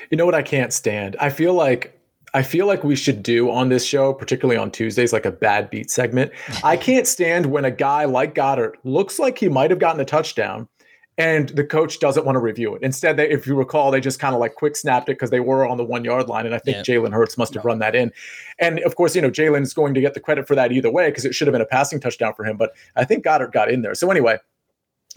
[0.09, 1.17] You know what I can't stand?
[1.19, 1.99] I feel like
[2.33, 5.69] I feel like we should do on this show, particularly on Tuesdays, like a bad
[5.69, 6.31] beat segment.
[6.63, 10.05] I can't stand when a guy like Goedert looks like he might have gotten a
[10.05, 10.69] touchdown
[11.21, 12.81] and the coach doesn't want to review it.
[12.81, 15.39] Instead, they, if you recall, they just kind of like quick snapped it because they
[15.39, 16.95] were on the one yard line, and I think yeah.
[16.95, 17.67] Jalen Hurts must have no.
[17.67, 18.11] run that in.
[18.57, 20.89] And of course, you know Jalen is going to get the credit for that either
[20.89, 22.57] way because it should have been a passing touchdown for him.
[22.57, 23.93] But I think Goedert got in there.
[23.93, 24.37] So anyway.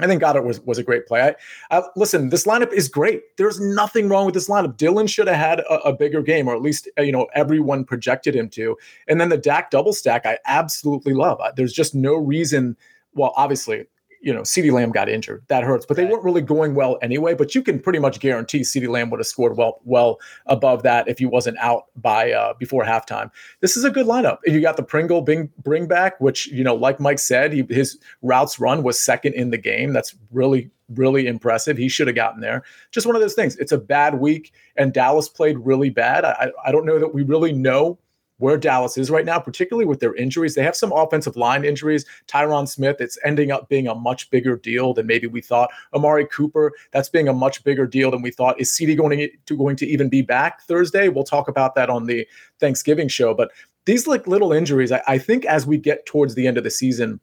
[0.01, 1.23] I think Goedert was, was a great play.
[1.71, 3.23] I, I, listen, this lineup is great.
[3.37, 4.77] There's nothing wrong with this lineup.
[4.77, 7.85] Dillon should have had a, a, bigger game, or at least uh, you know everyone
[7.85, 8.77] projected him to.
[9.07, 11.41] And then the Dak double stack, I absolutely love.
[11.41, 12.77] I, There's just no reason.
[13.15, 13.87] Well, obviously,
[14.25, 15.45] you know, CeeDee Lamb got injured.
[15.49, 17.35] That hurts, but they weren't really going well anyway.
[17.35, 21.07] But you can pretty much guarantee CeeDee Lamb would have scored well, well above that
[21.09, 23.31] if he wasn't out by uh, before halftime.
[23.61, 24.39] This is a good lineup.
[24.47, 27.99] You got the Pringle bring, bring back, which you know, like Mike said, he, his
[28.23, 29.93] routes run was second in the game.
[29.93, 31.79] That's really really impressive.
[31.79, 32.63] He should have gotten there.
[32.91, 33.57] Just one of those things.
[33.57, 36.27] It's a bad week, and Dallas played really bad.
[36.27, 37.99] I, I don't know that we really know
[38.39, 40.55] where Dallas is right now, particularly with their injuries.
[40.55, 42.05] They have some offensive line injuries.
[42.27, 45.71] Tyron Smith, it's ending up being a much bigger deal than maybe we thought.
[45.95, 48.61] Amari Cooper, that's being a much bigger deal than we thought.
[48.61, 51.09] Is CeeDee going to, going to even be back Thursday?
[51.09, 52.27] We'll talk about that on the
[52.59, 53.35] Thanksgiving show.
[53.35, 53.51] But
[53.85, 56.71] these like little injuries, I, I think as we get towards the end of the
[56.71, 57.21] season,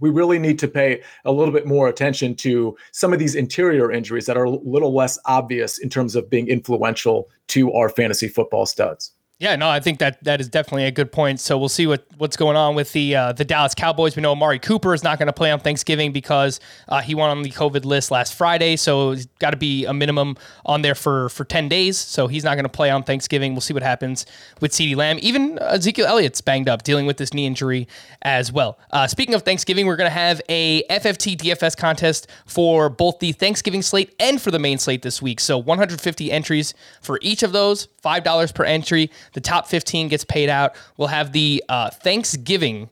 [0.00, 3.90] we really need to pay a little bit more attention to some of these interior
[3.90, 8.28] injuries that are a little less obvious in terms of being influential to our fantasy
[8.28, 9.12] football studs.
[9.38, 11.40] Yeah, no, I think that that is definitely a good point.
[11.40, 14.16] So we'll see what what's going on with the uh, the Dallas Cowboys.
[14.16, 17.30] We know Amari Cooper is not going to play on Thanksgiving because uh, he went
[17.32, 20.94] on the COVID list last Friday, so he's got to be a minimum on there
[20.94, 21.98] for for ten days.
[21.98, 23.52] So he's not going to play on Thanksgiving.
[23.52, 24.24] We'll see what happens
[24.62, 25.18] with CeeDee Lamb.
[25.20, 27.88] Even Ezekiel Elliott's banged up, dealing with this knee injury
[28.22, 28.78] as well.
[28.90, 33.32] Uh, speaking of Thanksgiving, we're going to have a FFT DFS contest for both the
[33.32, 35.40] Thanksgiving slate and for the main slate this week.
[35.40, 36.72] So 150 entries
[37.02, 39.10] for each of those, five dollars per entry.
[39.32, 40.76] The top 15 gets paid out.
[40.96, 42.90] We'll have the uh, Thanksgiving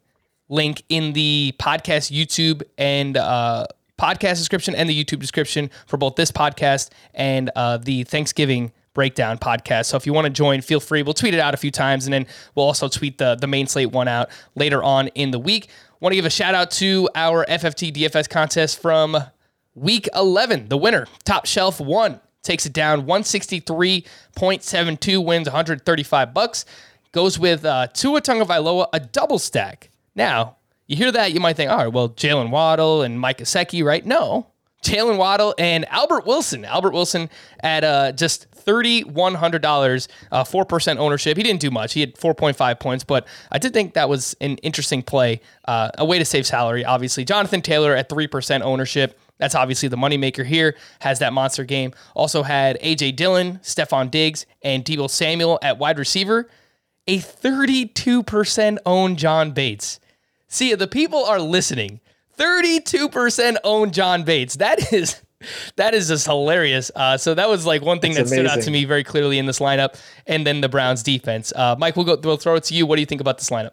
[0.48, 3.66] link in the podcast YouTube and uh,
[3.98, 9.38] podcast description and the YouTube description for both this podcast and uh, the Thanksgiving breakdown
[9.38, 9.86] podcast.
[9.86, 11.02] So if you want to join, feel free.
[11.02, 13.66] We'll tweet it out a few times, and then we'll also tweet the the main
[13.66, 15.68] slate one out later on in the week.
[16.00, 19.16] Want to give a shout out to our FFT DFS contest from
[19.74, 20.68] week 11.
[20.68, 26.64] The winner, Top Shelf, won takes it down 163.72 wins 135 bucks
[27.12, 29.90] goes with uh, Tua Tagovailoa a double stack.
[30.14, 33.82] Now you hear that you might think, all right, well Jaylen Waddle and Mike Gesicki,
[33.84, 34.04] right?
[34.04, 34.48] No,
[34.84, 36.64] Jaylen Waddle and Albert Wilson.
[36.64, 37.30] Albert Wilson
[37.60, 41.36] at uh, just $3,100, uh, 4% ownership.
[41.36, 41.94] He didn't do much.
[41.94, 46.04] He had 4.5 points, but I did think that was an interesting play, uh, a
[46.04, 47.24] way to save salary, obviously.
[47.24, 49.18] Jonathan Taylor at 3% ownership.
[49.38, 51.92] That's obviously the moneymaker here, has that monster game.
[52.14, 53.12] Also had A.J.
[53.12, 56.48] Dillon, Stefon Diggs, and Deebo Samuel at wide receiver.
[57.06, 60.00] A 32% own John Bates.
[60.48, 62.00] See, the people are listening.
[62.38, 64.56] 32% own John Bates.
[64.56, 65.20] That is
[65.76, 66.90] that is just hilarious.
[66.94, 68.48] Uh, so that was like one thing That's that amazing.
[68.50, 71.52] stood out to me very clearly in this lineup, and then the Browns defense.
[71.54, 72.18] Uh, Mike, we'll go.
[72.22, 72.86] We'll throw it to you.
[72.86, 73.72] What do you think about this lineup?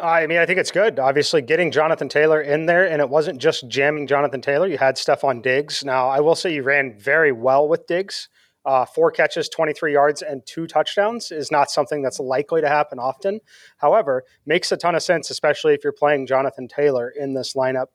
[0.00, 0.98] I mean, I think it's good.
[0.98, 4.66] Obviously, getting Jonathan Taylor in there, and it wasn't just jamming Jonathan Taylor.
[4.66, 5.84] You had Stefon Diggs.
[5.84, 8.28] Now, I will say you ran very well with Diggs.
[8.66, 12.98] Uh, four catches, 23 yards, and two touchdowns is not something that's likely to happen
[12.98, 13.40] often.
[13.76, 17.86] However, makes a ton of sense, especially if you're playing Jonathan Taylor in this lineup.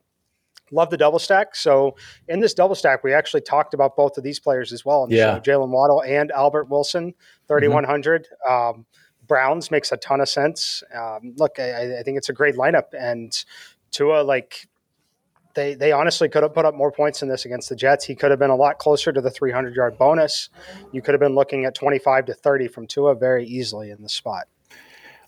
[0.71, 1.55] Love the double stack.
[1.55, 1.97] So
[2.29, 5.05] in this double stack, we actually talked about both of these players as well.
[5.09, 5.39] yeah.
[5.39, 7.13] Jaylen Waddle and Albert Wilson,
[7.49, 8.27] 3,100.
[8.47, 8.79] Mm-hmm.
[8.79, 8.85] Um,
[9.27, 10.83] Browns makes a ton of sense.
[10.93, 13.31] Um, look, I, I, think it's a great lineup, and
[13.91, 14.67] Tua, like
[15.53, 18.05] they they honestly could have put up more points in this against the Jets.
[18.05, 20.49] He could have been a lot closer to the 300 yard bonus.
[20.91, 24.09] You could have been looking at 25 to 30 from Tua very easily in the
[24.09, 24.47] spot.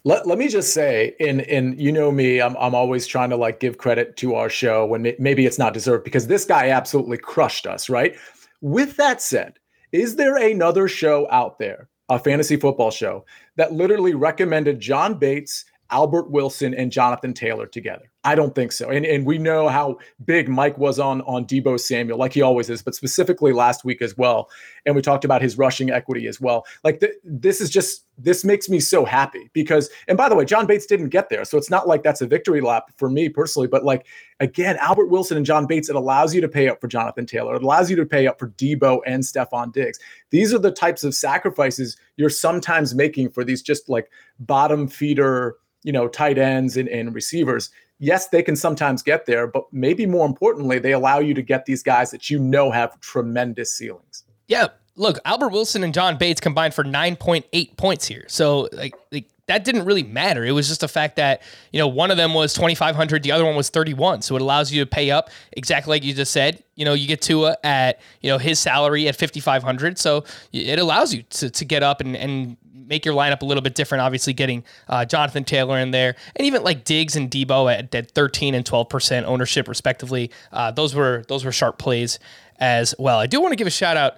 [0.05, 3.37] Let, let me just say, and and you know me, I'm I'm always trying to
[3.37, 7.17] like give credit to our show when maybe it's not deserved because this guy absolutely
[7.17, 8.15] crushed us, right?
[8.59, 9.59] With that said,
[9.93, 15.65] is there another show out there a fantasy football show that literally recommended John Bates,
[15.89, 18.09] Albert Wilson, and Jonathan Taylor together.
[18.25, 18.89] I don't think so.
[18.89, 22.69] And and we know how big Mike was on on Deebo Samuel, like he always
[22.69, 24.49] is, but specifically last week as well.
[24.85, 26.65] And we talked about his rushing equity as well.
[26.85, 30.45] Like th- this is just this makes me so happy because and by the way,
[30.45, 31.43] John Bates didn't get there.
[31.43, 34.05] So it's not like that's a victory lap for me personally, but like
[34.39, 37.55] again, Albert Wilson and John Bates, it allows you to pay up for Jonathan Taylor.
[37.55, 39.99] It allows you to pay up for Deebo and Stefon Diggs.
[40.29, 44.09] These are the types of sacrifices you're sometimes making for these just like
[44.39, 49.47] bottom feeder you know, tight ends and, and receivers yes, they can sometimes get there,
[49.47, 52.99] but maybe more importantly, they allow you to get these guys that you know have
[52.99, 54.23] tremendous ceilings.
[54.47, 54.67] Yeah.
[54.95, 58.25] Look, Albert Wilson and John Bates combined for 9.8 points here.
[58.27, 60.45] So, like, like that didn't really matter.
[60.45, 63.45] It was just the fact that, you know, one of them was 2,500, the other
[63.45, 64.21] one was 31.
[64.21, 66.63] So it allows you to pay up exactly like you just said.
[66.75, 69.97] You know, you get Tua at, you know, his salary at 5,500.
[69.97, 73.61] So it allows you to, to get up and, and make your lineup a little
[73.61, 74.01] bit different.
[74.01, 78.11] Obviously, getting uh, Jonathan Taylor in there, and even like Diggs and Deebo at, at
[78.11, 80.31] 13 and 12 percent ownership, respectively.
[80.51, 82.19] Uh, those were those were sharp plays
[82.59, 83.19] as well.
[83.19, 84.17] I do want to give a shout out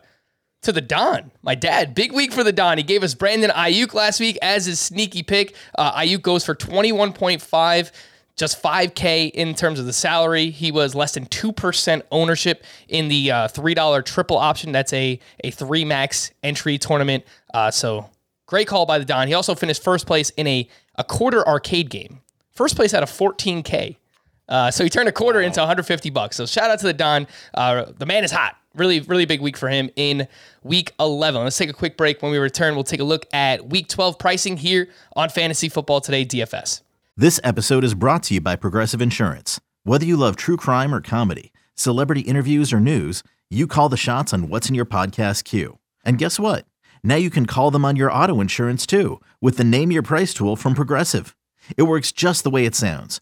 [0.62, 1.94] to the Don, my dad.
[1.94, 2.78] Big week for the Don.
[2.78, 5.56] He gave us Brandon Aiyuk last week as his sneaky pick.
[5.78, 7.91] Uh, Aiyuk goes for 21.5
[8.36, 10.50] just 5K in terms of the salary.
[10.50, 14.74] He was less than 2% ownership in the uh, $3 triple option.
[14.74, 17.24] That's a, a three max entry tournament.
[17.54, 18.10] Uh, so
[18.48, 19.28] Great call by the Don.
[19.28, 22.22] He also finished first place in a, a quarter arcade game.
[22.52, 23.98] First place out of 14K.
[24.48, 26.36] Uh, so he turned a quarter into 150 bucks.
[26.36, 27.28] So shout out to the Don.
[27.54, 28.56] Uh, the man is hot.
[28.76, 30.28] Really, really big week for him in
[30.64, 31.44] week 11.
[31.44, 32.22] Let's take a quick break.
[32.22, 36.02] When we return, we'll take a look at week 12 pricing here on Fantasy Football
[36.02, 36.82] Today DFS.
[37.16, 39.62] This episode is brought to you by Progressive Insurance.
[39.84, 44.34] Whether you love true crime or comedy, celebrity interviews or news, you call the shots
[44.34, 45.78] on what's in your podcast queue.
[46.04, 46.66] And guess what?
[47.04, 50.34] Now you can call them on your auto insurance too with the Name Your Price
[50.34, 51.36] tool from Progressive.
[51.78, 53.22] It works just the way it sounds.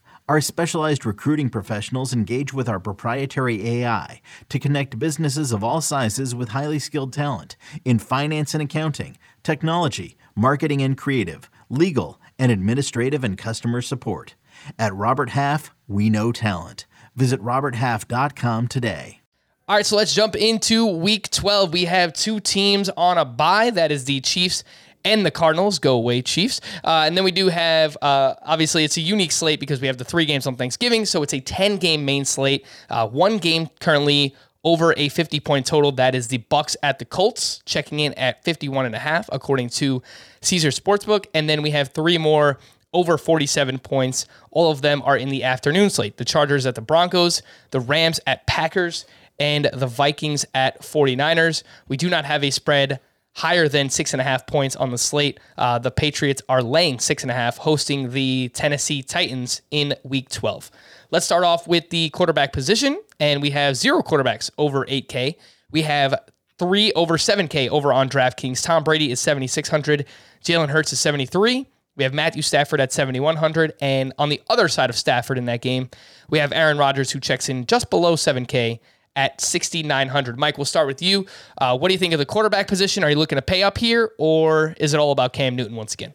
[0.29, 6.35] Our specialized recruiting professionals engage with our proprietary AI to connect businesses of all sizes
[6.35, 13.23] with highly skilled talent in finance and accounting, technology, marketing and creative, legal, and administrative
[13.23, 14.35] and customer support.
[14.77, 16.85] At Robert Half, we know talent.
[17.15, 19.21] Visit RobertHalf.com today.
[19.67, 21.71] All right, so let's jump into week 12.
[21.71, 23.69] We have two teams on a bye.
[23.69, 24.63] That is the Chiefs
[25.03, 25.79] and the Cardinals.
[25.79, 26.61] Go away, Chiefs.
[26.83, 29.97] Uh, and then we do have, uh, obviously, it's a unique slate because we have
[29.97, 31.05] the three games on Thanksgiving.
[31.05, 32.65] So it's a 10 game main slate.
[32.89, 35.91] Uh, one game currently over a 50 point total.
[35.91, 39.69] That is the Bucs at the Colts, checking in at 51 and a half, according
[39.69, 40.01] to
[40.41, 41.25] Caesar Sportsbook.
[41.33, 42.59] And then we have three more
[42.93, 44.25] over 47 points.
[44.51, 46.17] All of them are in the afternoon slate.
[46.17, 49.05] The Chargers at the Broncos, the Rams at Packers,
[49.39, 51.63] and the Vikings at 49ers.
[51.87, 52.99] We do not have a spread
[53.33, 55.39] higher than six and a half points on the slate.
[55.57, 60.29] Uh, the Patriots are laying six and a half, hosting the Tennessee Titans in week
[60.29, 60.69] 12.
[61.11, 65.35] Let's start off with the quarterback position, and we have zero quarterbacks over 8K.
[65.71, 66.19] We have
[66.57, 68.63] three over 7K over on DraftKings.
[68.63, 70.05] Tom Brady is 7,600,
[70.43, 71.67] Jalen Hurts is 73.
[71.97, 73.73] We have Matthew Stafford at 7,100.
[73.81, 75.89] And on the other side of Stafford in that game,
[76.29, 78.79] we have Aaron Rodgers, who checks in just below 7K
[79.15, 80.39] at 6,900.
[80.39, 81.25] Mike, we'll start with you.
[81.57, 83.03] Uh, what do you think of the quarterback position?
[83.03, 85.93] Are you looking to pay up here, or is it all about Cam Newton once
[85.93, 86.13] again?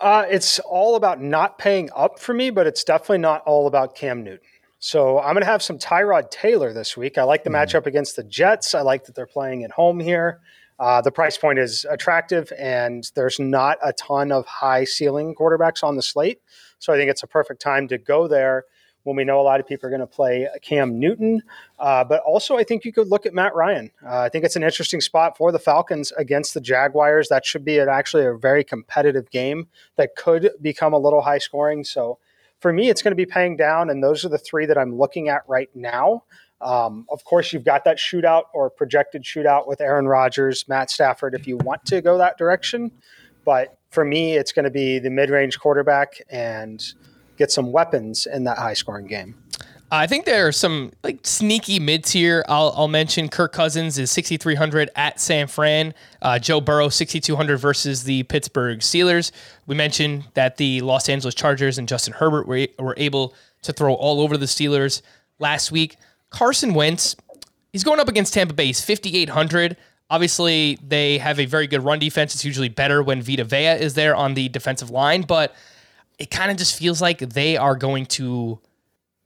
[0.00, 3.94] Uh, it's all about not paying up for me, but it's definitely not all about
[3.94, 4.40] Cam Newton.
[4.78, 7.18] So I'm going to have some Tyrod Taylor this week.
[7.18, 7.62] I like the mm.
[7.62, 8.74] matchup against the Jets.
[8.74, 10.40] I like that they're playing at home here.
[10.78, 15.84] Uh, the price point is attractive, and there's not a ton of high ceiling quarterbacks
[15.84, 16.40] on the slate.
[16.78, 18.64] So I think it's a perfect time to go there
[19.04, 21.42] when we know a lot of people are going to play Cam Newton.
[21.78, 23.90] Uh, but also, I think you could look at Matt Ryan.
[24.04, 27.28] Uh, I think it's an interesting spot for the Falcons against the Jaguars.
[27.28, 31.38] That should be an, actually a very competitive game that could become a little high
[31.38, 31.84] scoring.
[31.84, 32.18] So
[32.60, 34.96] for me, it's going to be paying down, and those are the three that I'm
[34.96, 36.24] looking at right now.
[36.60, 41.34] Um, of course, you've got that shootout or projected shootout with Aaron Rodgers, Matt Stafford,
[41.34, 42.90] if you want to go that direction.
[43.46, 46.84] But for me, it's going to be the mid range quarterback and
[47.40, 49.34] get some weapons in that high scoring game.
[49.90, 52.44] I think there are some like sneaky mid tier.
[52.48, 55.94] I'll, I'll, mention Kirk Cousins is 6,300 at San Fran.
[56.22, 59.32] Uh, Joe Burrow 6,200 versus the Pittsburgh Steelers.
[59.66, 63.94] We mentioned that the Los Angeles Chargers and Justin Herbert were, were able to throw
[63.94, 65.02] all over the Steelers
[65.40, 65.96] last week.
[66.28, 67.16] Carson Wentz,
[67.72, 68.66] he's going up against Tampa Bay.
[68.66, 69.76] He's 5,800.
[70.08, 72.34] Obviously, they have a very good run defense.
[72.34, 75.54] It's usually better when Vita Vea is there on the defensive line, but
[76.20, 78.60] it kind of just feels like they are going to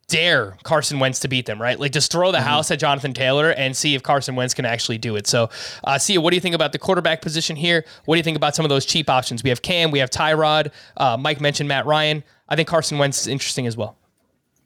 [0.07, 1.79] dare Carson Wentz to beat them, right?
[1.79, 2.47] Like just throw the mm-hmm.
[2.47, 5.27] house at Jonathan Taylor and see if Carson Wentz can actually do it.
[5.27, 5.51] So,
[5.83, 7.85] uh, Sia, what do you think about the quarterback position here?
[8.05, 9.43] What do you think about some of those cheap options?
[9.43, 10.71] We have Cam, we have Tyrod.
[10.97, 12.23] Uh, Mike mentioned Matt Ryan.
[12.49, 13.97] I think Carson Wentz is interesting as well.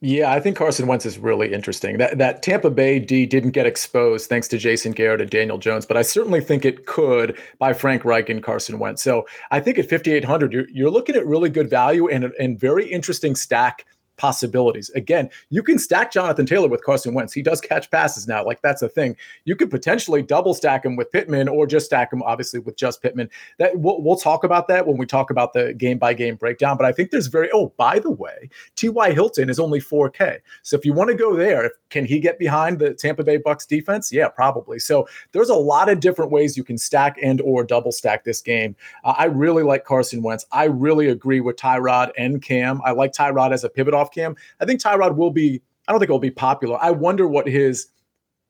[0.01, 1.99] Yeah, I think Carson Wentz is really interesting.
[1.99, 5.87] That that Tampa Bay D didn't get exposed thanks to Jason Garrett and Daniel Jones,
[5.87, 9.03] but I certainly think it could by Frank Reich and Carson Wentz.
[9.03, 12.87] So I think at 5,800, you're, you're looking at really good value and and very
[12.87, 13.87] interesting stack
[14.19, 14.91] possibilities.
[14.91, 17.33] Again, you can stack Jonathan Taylor with Carson Wentz.
[17.33, 18.45] He does catch passes now.
[18.45, 19.17] Like that's a thing.
[19.45, 23.01] You could potentially double stack him with Pittman or just stack him obviously with just
[23.01, 23.31] Pittman.
[23.59, 26.77] That we'll, we'll talk about that when we talk about the game by game breakdown.
[26.77, 29.13] But I think there's very oh by the way, T.Y.
[29.13, 30.39] Hilton is only 4K.
[30.63, 33.67] So if you want to go there, can he get behind the Tampa Bay Bucs
[33.67, 34.13] defense?
[34.13, 34.79] Yeah, probably.
[34.79, 38.41] So there's a lot of different ways you can stack and or double stack this
[38.41, 38.77] game.
[39.05, 40.45] Uh, I really like Carson Wentz.
[40.53, 42.81] I really agree with Tyrod and Cam.
[42.85, 44.37] I like Tyrod as a pivot off Cam.
[44.61, 45.63] I think Tyrod will be.
[45.87, 46.79] I don't think it'll be popular.
[46.83, 47.89] I wonder what his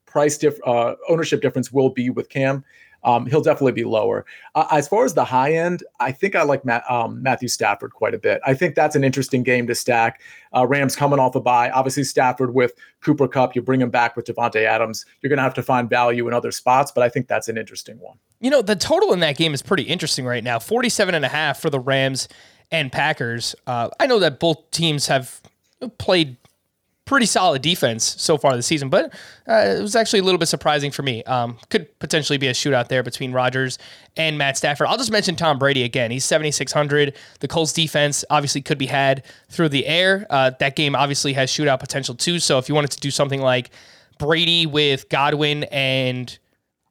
[0.06, 2.64] price diff, uh, ownership difference will be with Cam.
[3.04, 4.26] Um, he'll definitely be lower.
[4.56, 7.92] Uh, as far as the high end, I think I like Matt, um, Matthew Stafford
[7.92, 8.40] quite a bit.
[8.44, 10.20] I think that's an interesting game to stack.
[10.54, 11.70] Uh, Rams coming off a bye.
[11.70, 13.54] Obviously, Stafford with Cooper Kupp.
[13.54, 15.06] you bring him back with Davante Adams.
[15.20, 17.56] You're going to have to find value in other spots, but I think that's an
[17.56, 18.18] interesting one.
[18.40, 21.28] You know, the total in that game is pretty interesting right now 47 and a
[21.28, 22.28] half for the Rams
[22.70, 23.54] and Packers.
[23.66, 25.40] Uh, I know that both teams have
[25.98, 26.36] played
[27.08, 29.14] pretty solid defense so far this season, but
[29.48, 31.24] uh, it was actually a little bit surprising for me.
[31.24, 33.78] Um, could potentially be a shootout there between Rodgers
[34.18, 34.88] and Matt Stafford.
[34.88, 36.10] I'll just mention Tom Brady again.
[36.10, 37.16] He's 7,600.
[37.40, 40.26] The Colts defense obviously could be had through the air.
[40.28, 42.38] Uh, that game obviously has shootout potential too.
[42.38, 43.70] So if you wanted to do something like
[44.18, 46.38] Brady with Godwin and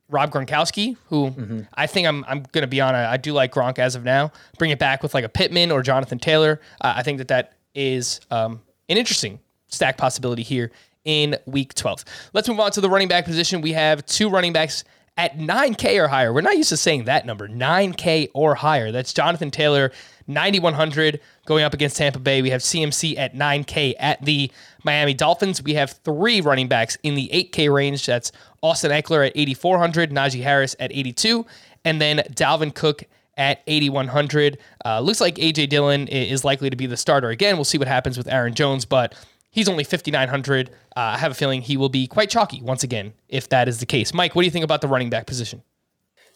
[0.10, 1.62] Rob Gronkowski, who mm-hmm.
[1.74, 4.04] I think I'm I'm going to be on a I do like Gronk as of
[4.04, 4.32] now.
[4.58, 6.62] Bring it back with like a Pittman or Jonathan Taylor.
[6.82, 10.72] Uh, I think that that is um, an interesting stack possibility here
[11.04, 12.06] in week 12.
[12.34, 13.62] Let's move on to the running back position.
[13.62, 14.84] We have two running backs
[15.18, 16.32] at 9K or higher.
[16.32, 18.92] We're not used to saying that number, 9K or higher.
[18.92, 19.92] That's Jonathan Taylor,
[20.28, 22.42] 9,100 going up against Tampa Bay.
[22.42, 24.52] We have CMC at 9K at the
[24.84, 25.64] Miami Dolphins.
[25.64, 28.06] We have three running backs in the 8K range.
[28.06, 28.32] That's
[28.68, 31.46] Austin Ekeler at 8,400, Najee Harris at 82,
[31.86, 33.04] and then Dalvin Cook
[33.38, 34.58] at 8,100.
[34.84, 37.56] Uh, looks like AJ Dillon is likely to be the starter again.
[37.56, 39.16] We'll see what happens with Aaron Jones, but
[39.52, 40.70] he's only 5,900.
[40.70, 43.80] Uh, I have a feeling he will be quite chalky once again if that is
[43.80, 44.14] the case.
[44.14, 45.62] Mike, what do you think about the running back position?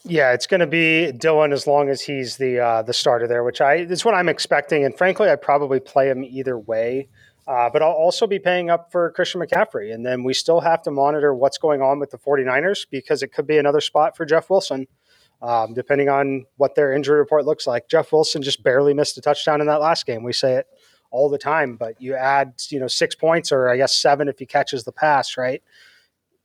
[0.04, 3.44] Yeah, it's going to be Dillon as long as he's the uh, the starter there,
[3.44, 4.84] which I is what I'm expecting.
[4.84, 7.08] And frankly, I probably play him either way.
[7.46, 9.92] Uh, but I'll also be paying up for Christian McCaffrey.
[9.92, 13.32] And then we still have to monitor what's going on with the 49ers because it
[13.32, 14.86] could be another spot for Jeff Wilson
[15.42, 17.88] um, depending on what their injury report looks like.
[17.88, 20.22] Jeff Wilson just barely missed a touchdown in that last game.
[20.22, 20.66] We say it
[21.10, 24.38] all the time, but you add, you know, six points or I guess seven if
[24.38, 25.62] he catches the pass, right?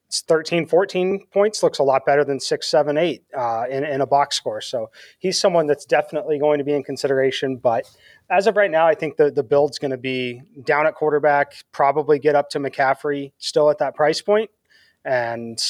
[0.08, 4.00] It's 13, 14 points looks a lot better than six, seven, eight uh, in, in
[4.00, 4.62] a box score.
[4.62, 4.90] So
[5.20, 7.58] he's someone that's definitely going to be in consideration.
[7.58, 7.86] But
[8.30, 11.56] as of right now, I think the, the build's going to be down at quarterback,
[11.74, 14.50] probably get up to McCaffrey still at that price point,
[15.04, 15.62] and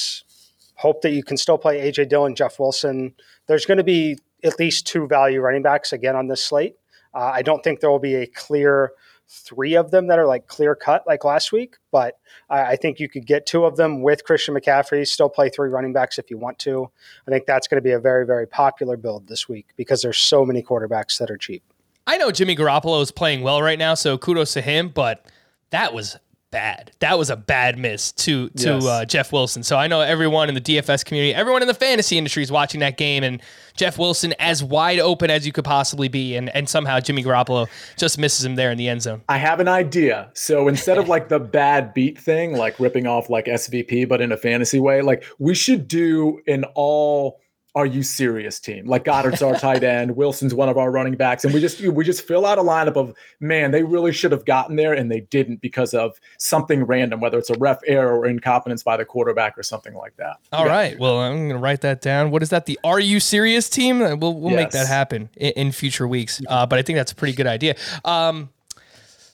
[0.76, 3.16] hope that you can still play AJ Dillon, Jeff Wilson.
[3.48, 6.76] There's going to be at least two value running backs again on this slate.
[7.12, 8.92] Uh, I don't think there will be a clear
[9.30, 12.18] three of them that are like clear cut like last week, but
[12.50, 15.70] I, I think you could get two of them with Christian McCaffrey, still play three
[15.70, 16.90] running backs if you want to.
[17.28, 20.18] I think that's going to be a very, very popular build this week because there's
[20.18, 21.64] so many quarterbacks that are cheap.
[22.06, 25.26] I know Jimmy Garoppolo is playing well right now, so kudos to him, but
[25.72, 26.18] that was
[26.58, 26.92] bad.
[27.02, 28.86] That was a bad miss to to yes.
[28.86, 29.62] uh, Jeff Wilson.
[29.62, 32.80] So I know everyone in the DFS community, everyone in the fantasy industry is watching
[32.80, 33.44] that game, and
[33.76, 37.68] Jeff Wilson as wide open as you could possibly be, and and somehow Jimmy Garoppolo
[37.96, 39.22] just misses him there in the end zone.
[39.30, 40.32] I have an idea.
[40.34, 44.32] So instead of like the bad beat thing, like ripping off like SVP, but in
[44.32, 47.40] a fantasy way, like we should do an all
[47.78, 48.88] are you serious team?
[48.88, 52.04] Like Goedert's our tight end, Wilson's one of our running backs, and we just we
[52.04, 55.20] just fill out a lineup of man, they really should have gotten there and they
[55.20, 59.56] didn't because of something random, whether it's a ref error or incompetence by the quarterback
[59.60, 60.38] or something like that.
[60.52, 60.72] All yeah.
[60.72, 62.32] right, well I'm gonna write that down.
[62.32, 62.66] What is that?
[62.66, 64.00] The Are You Serious team?
[64.00, 64.56] We'll we'll yes.
[64.56, 66.42] make that happen in, in future weeks.
[66.50, 67.76] Uh, but I think that's a pretty good idea.
[68.04, 68.50] Um,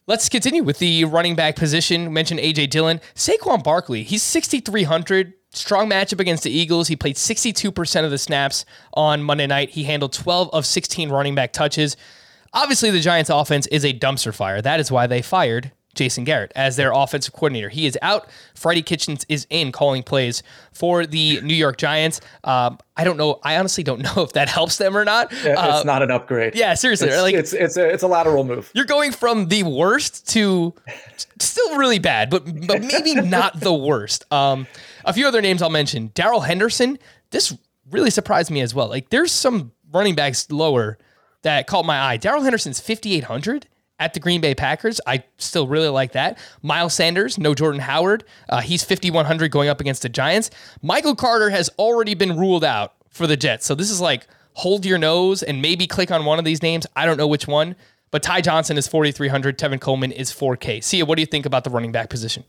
[0.06, 2.12] Let's continue with the running back position.
[2.12, 4.04] Mentioned AJ Dillon, Saquon Barkley.
[4.04, 6.88] He's 6,300 Strong matchup against the Eagles.
[6.88, 9.70] He played 62% of the snaps on Monday night.
[9.70, 11.96] He handled 12 of 16 running back touches.
[12.54, 14.64] Obviously, the Giants' offense is a dumpster fire.
[14.64, 17.70] That is why they fired Jason Garrett as their offensive coordinator.
[17.70, 18.30] He is out.
[18.56, 22.22] Freddie Kitchens is in calling plays for the New York Giants.
[22.44, 23.40] Um, I don't know.
[23.44, 25.32] I honestly don't know if that helps them or not.
[25.44, 26.56] Yeah, uh, it's not an upgrade.
[26.56, 27.10] Yeah, seriously.
[27.10, 28.72] It's, like it's it's a it's a lateral move.
[28.74, 30.74] You're going from the worst to
[31.40, 34.32] still really bad, but but maybe not the worst.
[34.32, 34.68] Um,
[35.06, 36.12] a few other names I'll mention.
[36.14, 36.98] Darrell Henderson.
[37.30, 37.56] This
[37.90, 38.88] really surprised me as well.
[38.88, 40.98] Like there's some running backs lower
[41.44, 42.18] that caught my eye.
[42.18, 43.68] Darrell Henderson's 5,800
[44.00, 45.00] at the Green Bay Packers.
[45.08, 46.38] I still really like that.
[46.62, 48.24] Miles Sanders, no Jordan Howard.
[48.50, 50.50] Uh, he's 5,100 going up against the Giants.
[50.82, 53.66] Michael Carter has already been ruled out for the Jets.
[53.66, 56.86] So this is like hold your nose and maybe click on one of these names.
[56.96, 57.76] I don't know which one.
[58.12, 59.58] But Ty Johnson is 4,300.
[59.58, 60.84] Tevin Coleman is 4K.
[60.84, 62.44] Sia, what do you think about the running back position?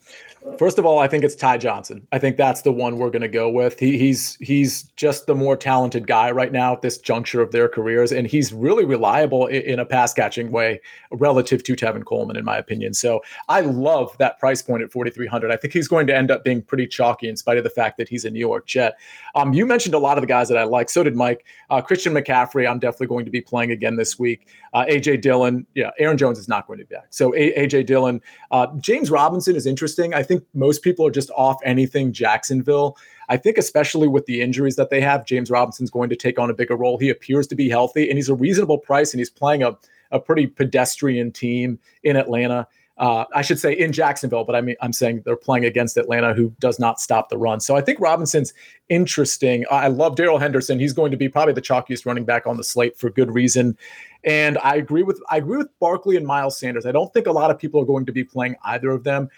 [0.59, 2.07] First of all, I think it's Ty Johnson.
[2.13, 3.79] I think that's the one we're going to go with.
[3.79, 7.67] He, he's he's just the more talented guy right now at this juncture of their
[7.67, 12.37] careers, and he's really reliable in, in a pass catching way relative to Tevin Coleman,
[12.37, 12.93] in my opinion.
[12.93, 15.51] So I love that price point at 4,300.
[15.51, 17.97] I think he's going to end up being pretty chalky in spite of the fact
[17.97, 18.99] that he's a New York Jet.
[19.35, 20.91] Um, you mentioned a lot of the guys that I like.
[20.91, 21.47] So did Mike.
[21.71, 24.47] Uh, Christian McCaffrey, I'm definitely going to be playing again this week.
[24.75, 27.07] Uh, AJ Dillon, yeah, Aaron Jones is not going to be back.
[27.11, 28.21] So AJ Dillon,
[28.51, 30.13] uh, James Robinson is interesting.
[30.15, 32.97] I think think most people are just off anything Jacksonville.
[33.28, 36.51] I think, especially with the injuries that they have, James Robinson's going to take on
[36.51, 36.99] a bigger role.
[36.99, 39.76] He appears to be healthy and he's a reasonable price and he's playing a,
[40.11, 42.68] a pretty pedestrian team in Atlanta.
[42.97, 46.32] Uh, I should say in Jacksonville, but I mean, I'm saying they're playing against Atlanta,
[46.32, 47.59] who does not stop the run.
[47.59, 48.55] So I think Robinson's
[48.89, 49.64] interesting.
[49.68, 50.78] I love Darrell Henderson.
[50.78, 53.76] He's going to be probably the chalkiest running back on the slate for good reason.
[54.22, 56.87] And I agree with I agree with Barkley and Miles Sanders.
[56.87, 59.28] I don't think a lot of people are going to be playing either of them.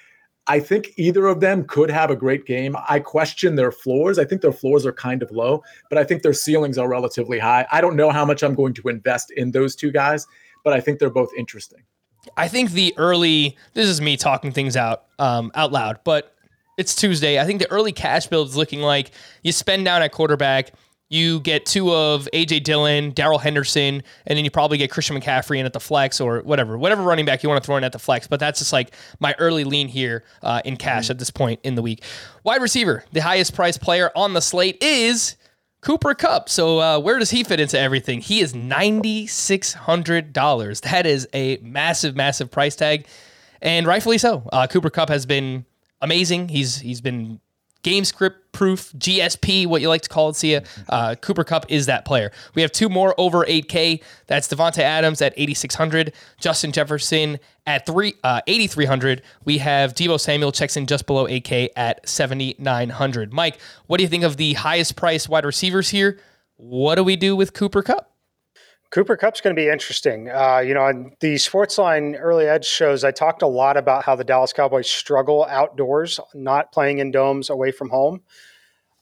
[0.48, 2.76] I think either of them could have a great game.
[2.88, 4.18] I question their floors.
[4.18, 7.38] I think their floors are kind of low, but I think their ceilings are relatively
[7.38, 7.66] high.
[7.72, 10.26] I don't know how much I'm going to invest in those two guys,
[10.62, 11.82] but I think they're both interesting.
[12.36, 16.34] I think the early, this is me talking things out um, out loud, but
[16.76, 17.40] it's Tuesday.
[17.40, 19.10] I think the early cash build is looking like
[19.42, 20.72] you spend down at quarterback
[21.08, 25.58] you get two of AJ Dillon, Darrell Henderson, and then you probably get Christian McCaffrey
[25.58, 27.92] in at the flex or whatever, whatever running back you want to throw in at
[27.92, 28.26] the flex.
[28.26, 31.12] But that's just like my early lean here uh, in cash mm-hmm.
[31.12, 32.02] at this point in the week.
[32.42, 35.36] Wide receiver, the highest priced player on the slate is
[35.80, 36.48] Cooper Kupp.
[36.48, 38.20] So uh, where does he fit into everything?
[38.20, 40.80] He is ninety six hundred dollars.
[40.80, 43.06] That is a massive, massive price tag,
[43.62, 44.48] and rightfully so.
[44.52, 45.64] Uh, Cooper Kupp has been
[46.00, 46.48] amazing.
[46.48, 47.40] He's he's been
[47.86, 50.58] game script proof, GSP, what you like to call it, See,
[50.88, 52.32] Uh, Cooper Kupp is that player.
[52.56, 54.02] We have two more over 8K.
[54.26, 59.22] That's Davante Adams at 8,600, Justin Jefferson at three uh, 8,300.
[59.44, 63.32] We have Deebo Samuel checks in just below 8K at 7,900.
[63.32, 66.18] Mike, what do you think of the highest priced wide receivers here?
[66.56, 68.10] What do we do with Cooper Kupp?
[68.96, 70.30] Cooper Kupp's going to be interesting.
[70.30, 74.16] Uh, you know, on the Sportsline early edge shows, I talked a lot about how
[74.16, 78.22] the Dallas Cowboys struggle outdoors, not playing in domes away from home.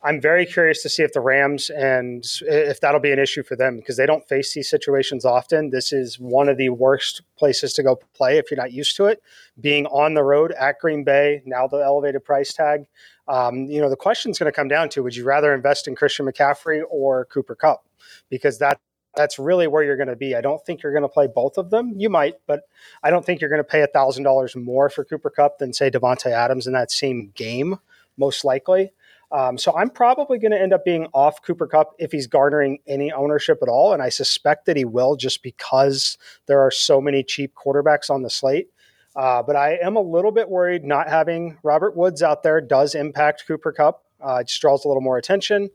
[0.02, 3.54] I'm very curious to see if the Rams and if that'll be an issue for
[3.54, 5.70] them because they don't face these situations often.
[5.70, 9.04] This is one of the worst places to go play if you're not used to
[9.04, 9.22] it.
[9.60, 12.86] Being on the road at Green Bay, now the elevated price tag.
[13.28, 15.86] Um, you know, the question is going to come down to would you rather invest
[15.86, 17.86] in Christian McCaffrey or Cooper Kupp?
[18.28, 18.80] Because that
[19.16, 20.34] that's really where you're going to be.
[20.34, 21.94] I don't think you're going to play both of them.
[21.96, 22.62] You might, but
[23.02, 25.90] I don't think you're going to pay thousand dollars more for Cooper Kupp than say
[25.90, 27.78] Davante Adams in that same game,
[28.16, 28.92] most likely.
[29.32, 32.78] Um, so I'm probably going to end up being off Cooper Kupp if he's garnering
[32.86, 37.00] any ownership at all, and I suspect that he will just because there are so
[37.00, 38.68] many cheap quarterbacks on the slate.
[39.16, 42.94] Uh, but I am a little bit worried not having Robert Woods out there does
[42.94, 44.04] impact Cooper Kupp.
[44.24, 45.70] Uh, it just draws a little more attention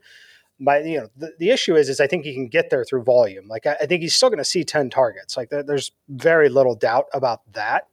[0.60, 3.02] my you know the, the issue is is I think he can get there through
[3.02, 3.48] volume.
[3.48, 5.36] Like I, I think he's still going to see ten targets.
[5.36, 7.88] Like there, there's very little doubt about that.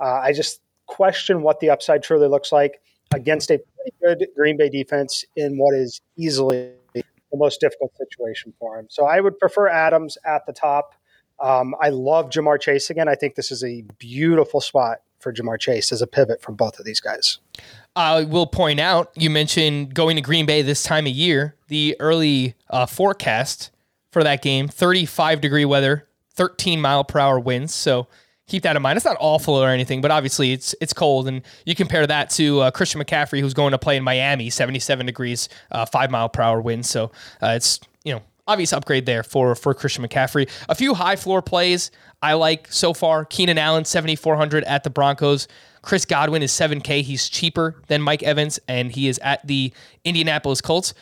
[0.00, 2.80] Uh, I just question what the upside truly looks like
[3.14, 7.04] against a pretty good Green Bay defense in what is easily the
[7.34, 8.86] most difficult situation for him.
[8.88, 10.94] So I would prefer Adams at the top.
[11.38, 13.08] Um, I love Ja'Marr Chase again.
[13.08, 16.78] I think this is a beautiful spot for Ja'Marr Chase as a pivot from both
[16.78, 17.38] of these guys.
[17.94, 21.56] I will point out, you mentioned going to Green Bay this time of year.
[21.68, 23.70] The early uh, forecast
[24.10, 27.74] for that game 35 degree weather, 13 mile per hour winds.
[27.74, 28.06] So
[28.46, 28.96] keep that in mind.
[28.96, 31.26] It's not awful or anything, but obviously it's it's cold.
[31.26, 35.06] And you compare that to uh, Christian McCaffrey, who's going to play in Miami, 77
[35.06, 36.88] degrees, uh, five mile per hour winds.
[36.88, 37.12] So
[37.42, 37.80] uh, it's,
[38.46, 40.48] obvious upgrade there for for Christian McCaffrey.
[40.68, 41.90] A few high floor plays
[42.22, 43.24] I like so far.
[43.24, 45.48] Keenan Allen, 7,400 at the Broncos.
[45.82, 47.02] Chris Godwin is 7K.
[47.02, 49.72] He's cheaper than Mike Evans, and he is at the
[50.04, 50.94] Indianapolis Colts.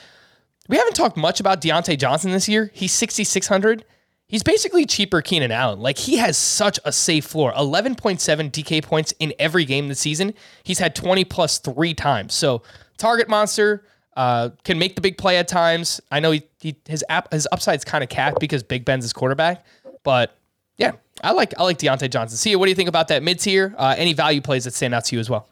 [0.69, 2.71] We haven't talked much about Diontae Johnson this year.
[2.75, 3.85] He's 6,600.
[4.27, 5.81] He's basically cheaper Keenan Allen.
[5.81, 7.53] Like he has such a safe floor.
[7.53, 8.19] 11.7
[8.51, 10.35] DK points in every game this season.
[10.63, 12.35] He's had 20 plus three times.
[12.35, 12.63] So
[12.97, 13.85] target monster
[14.17, 16.01] uh, can make the big play at times.
[16.11, 19.13] I know he, he his app his upside's kind of capped because Big Ben's his
[19.13, 19.65] quarterback,
[20.03, 20.37] but
[20.77, 20.93] yeah,
[21.23, 22.37] I like I like Diontae Johnson.
[22.37, 23.75] Sia, what do you think about that mid tier?
[23.77, 25.49] Uh, any value plays that stand out to you as well?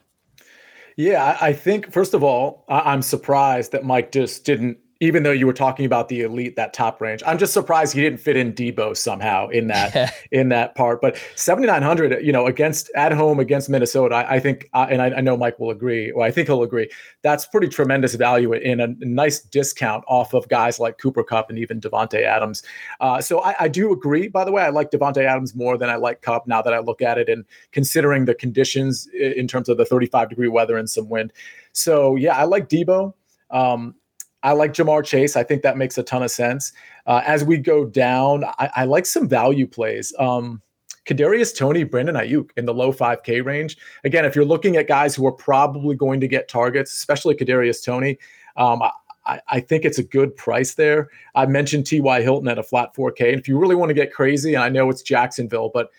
[0.96, 5.48] Yeah, I think first of all, I'm surprised that Mike just didn't even though you
[5.48, 7.24] were talking about the elite, that top range.
[7.26, 11.00] I'm just surprised he didn't fit in Deebo somehow in that in that part.
[11.00, 15.06] But 7,900, you know, against at home against Minnesota, I, I think, uh, and I,
[15.06, 16.88] I, know Mike will agree, or I think he'll agree.
[17.22, 21.50] That's pretty tremendous value in a, a nice discount off of guys like Cooper Kupp
[21.50, 22.62] and even Davante Adams.
[23.00, 24.28] Uh, so I, I, do agree.
[24.28, 26.78] By the way, I like Davante Adams more than I like Kupp now that I
[26.78, 30.88] look at it and considering the conditions in terms of the 35 degree weather and
[30.88, 31.32] some wind.
[31.72, 33.14] So yeah, I like Deebo.
[33.50, 33.96] Um,
[34.42, 35.36] I like Ja'Marr Chase.
[35.36, 36.72] I think that makes a ton of sense.
[37.06, 40.12] Uh, as we go down, I, I like some value plays.
[40.18, 40.62] Um,
[41.06, 43.76] Kadarius Toney, Brandon Aiyuk in the low 5K range.
[44.04, 47.84] Again, if you're looking at guys who are probably going to get targets, especially Kadarius
[47.84, 48.18] Toney,
[48.56, 48.82] um,
[49.24, 51.08] I, I, think it's a good price there.
[51.34, 52.22] I mentioned T.Y.
[52.22, 53.30] Hilton at a flat 4K.
[53.30, 55.90] And if you really want to get crazy, and I know it's Jacksonville, but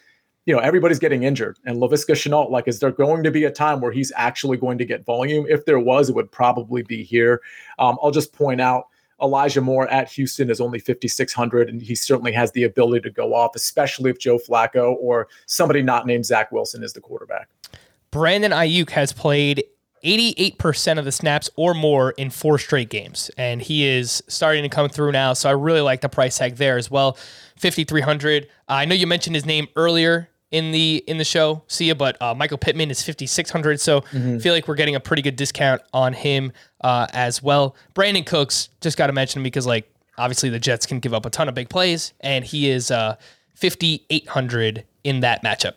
[0.45, 1.57] you know, everybody's getting injured.
[1.65, 4.77] And Laviska Shenault, like, is there going to be a time where he's actually going
[4.77, 5.45] to get volume?
[5.47, 7.41] If there was, it would probably be here.
[7.79, 8.87] Um, I'll just point out
[9.21, 13.33] Elijah Moore at Houston is only 5,600, and he certainly has the ability to go
[13.33, 17.47] off, especially if Joe Flacco or somebody not named Zach Wilson is the quarterback.
[18.11, 19.63] Brandon Aiyuk has played
[20.03, 24.69] 88% of the snaps or more in four straight games, and he is starting to
[24.69, 25.31] come through now.
[25.31, 27.13] So I really like the price tag there as well.
[27.55, 28.43] 5,300.
[28.43, 31.63] Uh, I know you mentioned his name earlier in the in the show.
[31.67, 33.81] See you, but uh, Michael Pittman is fifty six hundred.
[33.81, 34.37] So mm-hmm.
[34.37, 37.75] feel like we're getting a pretty good discount on him uh, as well.
[37.95, 41.25] Brandin Cooks just got to mention him because like obviously the Jets can give up
[41.25, 43.17] a ton of big plays, and he is uh,
[43.55, 45.73] fifty eight hundred in that matchup.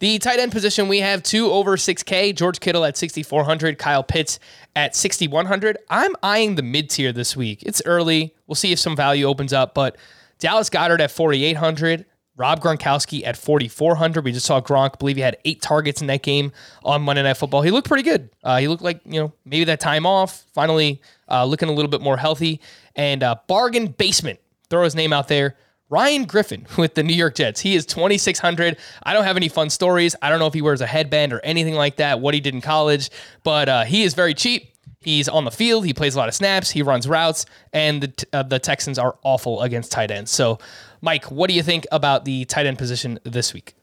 [0.00, 2.34] The tight end position, we have two over 6K.
[2.34, 4.40] George Kittle at 6,400, Kyle Pitts
[4.74, 5.78] at 6,100.
[5.88, 7.62] I'm eyeing the mid tier this week.
[7.62, 8.34] It's early.
[8.48, 9.96] We'll see if some value opens up, but
[10.40, 12.04] Dallas Goedert at 4,800.
[12.36, 14.24] Rob Gronkowski at 4,400.
[14.24, 17.36] We just saw Gronk, believe he had eight targets in that game on Monday Night
[17.36, 17.62] Football.
[17.62, 18.30] He looked pretty good.
[18.42, 21.90] Uh, he looked like, you know, maybe that time off, finally uh, looking a little
[21.90, 22.60] bit more healthy.
[22.96, 25.56] And uh, bargain basement, throw his name out there.
[25.90, 27.60] Ryan Griffin with the New York Jets.
[27.60, 28.76] He is 2,600.
[29.04, 30.16] I don't have any fun stories.
[30.20, 32.54] I don't know if he wears a headband or anything like that, what he did
[32.54, 33.10] in college,
[33.44, 34.73] but uh, he is very cheap.
[35.04, 35.84] He's on the field.
[35.84, 36.70] He plays a lot of snaps.
[36.70, 40.30] He runs routes, and the, uh, the Texans are awful against tight ends.
[40.30, 40.58] So,
[41.00, 43.74] Mike, what do you think about the tight end position this week?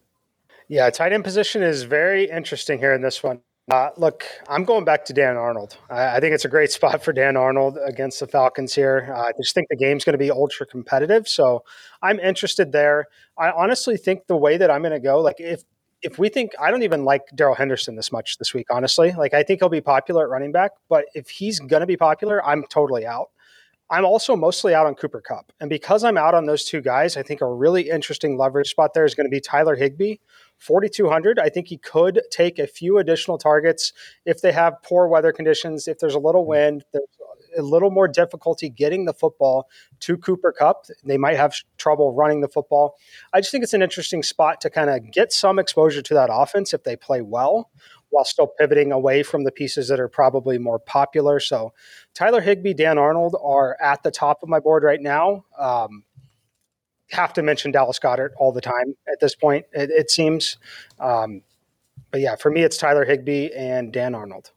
[0.67, 3.41] Yeah, tight end position is very interesting here in this one.
[3.69, 5.77] Uh, look, I'm going back to Dan Arnold.
[5.89, 9.13] I, I, think it's a great spot for Dan Arnold against the Falcons here.
[9.15, 11.63] Uh, I just think the game's going to be ultra competitive, so
[12.01, 13.07] I'm interested there.
[13.37, 15.63] I honestly think the way that I'm going to go, like if
[16.01, 19.11] if we think I don't even like Darrell Henderson this much this week, honestly.
[19.11, 21.97] Like I think he'll be popular at running back, but if he's going to be
[21.97, 23.29] popular, I'm totally out.
[23.91, 25.51] I'm also mostly out on Cooper Kupp.
[25.59, 28.93] And because I'm out on those two guys, I think a really interesting leverage spot
[28.93, 30.15] there is going to be Tyler Higbee.
[30.59, 31.39] 4,200.
[31.39, 33.91] I think he could take a few additional targets
[34.25, 36.49] if they have poor weather conditions, if there's a little mm.
[36.49, 37.03] wind, there's
[37.57, 39.69] a little more difficulty getting the football
[40.01, 40.85] to Cooper Kupp.
[41.03, 42.97] They might have trouble running the football.
[43.33, 46.29] I just think it's an interesting spot to kind of get some exposure to that
[46.31, 47.69] offense if they play well
[48.09, 51.39] while still pivoting away from the pieces that are probably more popular.
[51.39, 51.73] So
[52.13, 55.45] Tyler Higbee, Dan Arnold are at the top of my board right now.
[55.57, 56.03] Um,
[57.11, 60.57] have to mention Dallas Goedert all the time at this point, it, it seems.
[60.99, 61.41] Um,
[62.09, 64.51] but yeah, for me, it's Tyler Higbee and Dan Arnold.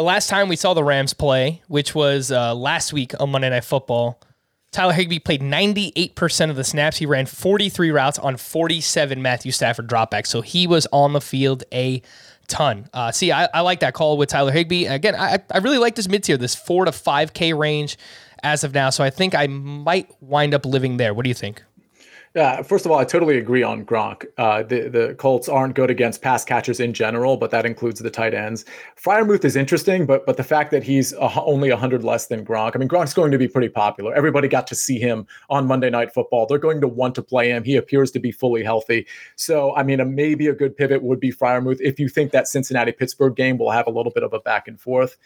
[0.00, 3.50] The last time we saw the Rams play, which was uh, last week on Monday
[3.50, 4.18] Night Football,
[4.72, 6.96] Tyler Higbee played 98% of the snaps.
[6.96, 10.28] He ran 43 routes on 47 Matthew Stafford dropbacks.
[10.28, 12.00] So he was on the field a
[12.48, 12.88] ton.
[12.94, 14.86] Uh, see, I, I, like that call with Tyler Higbee.
[14.86, 17.98] Again, I, I really like this mid tier, this four to 5K range
[18.42, 18.88] as of now.
[18.88, 21.12] So I think I might wind up living there.
[21.12, 21.62] What do you think?
[22.36, 24.24] Yeah, first of all, I totally agree on Gronk.
[24.38, 28.08] Uh, the the Colts aren't good against pass catchers in general, but that includes the
[28.08, 28.64] tight ends.
[28.96, 32.76] Freiermuth is interesting, but but the fact that he's a, only hundred less than Gronk,
[32.76, 34.14] I mean, Gronk's going to be pretty popular.
[34.14, 36.46] Everybody got to see him on Monday Night Football.
[36.46, 37.64] They're going to want to play him.
[37.64, 39.08] He appears to be fully healthy.
[39.34, 42.46] So, I mean, a, maybe a good pivot would be Freiermuth if you think that
[42.46, 45.16] Cincinnati Pittsburgh game will have a little bit of a back and forth.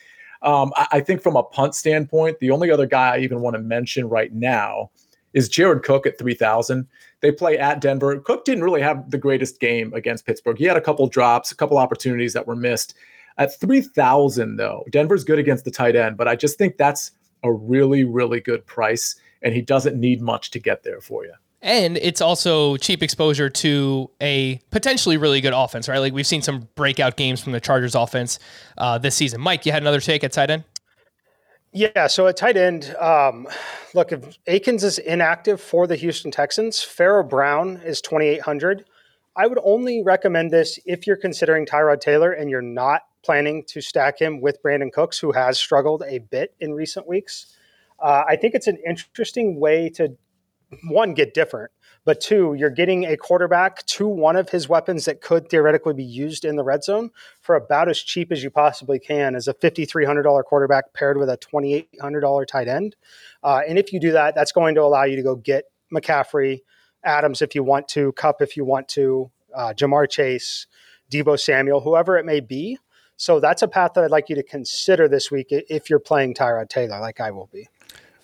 [0.40, 3.56] Um, I, I think from a punt standpoint, the only other guy I even want
[3.56, 4.90] to mention right now
[5.34, 6.86] is Jared Cook at 3,000.
[7.20, 8.18] They play at Denver.
[8.20, 10.56] Cook didn't really have the greatest game against Pittsburgh.
[10.56, 12.94] He had a couple drops, a couple opportunities that were missed.
[13.36, 17.10] At 3,000, though, Denver's good against the tight end, but I just think that's
[17.42, 21.34] a really, really good price, and he doesn't need much to get there for you.
[21.60, 25.98] And it's also cheap exposure to a potentially really good offense, right?
[25.98, 28.38] Like we've seen some breakout games from the Chargers offense
[28.76, 29.40] uh, this season.
[29.40, 30.64] Mike, you had another take at tight end?
[31.76, 33.48] Yeah, so at tight end, um,
[33.94, 38.84] look, if Akins is inactive for the Houston Texans, Pharaoh Brown is 2,800.
[39.34, 43.80] I would only recommend this if you're considering Tyrod Taylor and you're not planning to
[43.80, 47.56] stack him with Brandin Cooks, who has struggled a bit in recent weeks.
[47.98, 50.16] Uh, I think it's an interesting way to,
[50.84, 51.72] one, get different.
[52.04, 56.04] But two, you're getting a quarterback to one of his weapons that could theoretically be
[56.04, 59.54] used in the red zone for about as cheap as you possibly can as a
[59.54, 62.96] $5,300 quarterback paired with a $2,800 tight end.
[63.42, 66.60] Uh, and if you do that, that's going to allow you to go get McCaffrey,
[67.04, 70.66] Adams if you want to, Kupp if you want to, uh, Ja'Marr Chase,
[71.10, 72.78] Deebo Samuel, whoever it may be.
[73.16, 76.34] So that's a path that I'd like you to consider this week if you're playing
[76.34, 77.68] Tyrod Taylor, like I will be.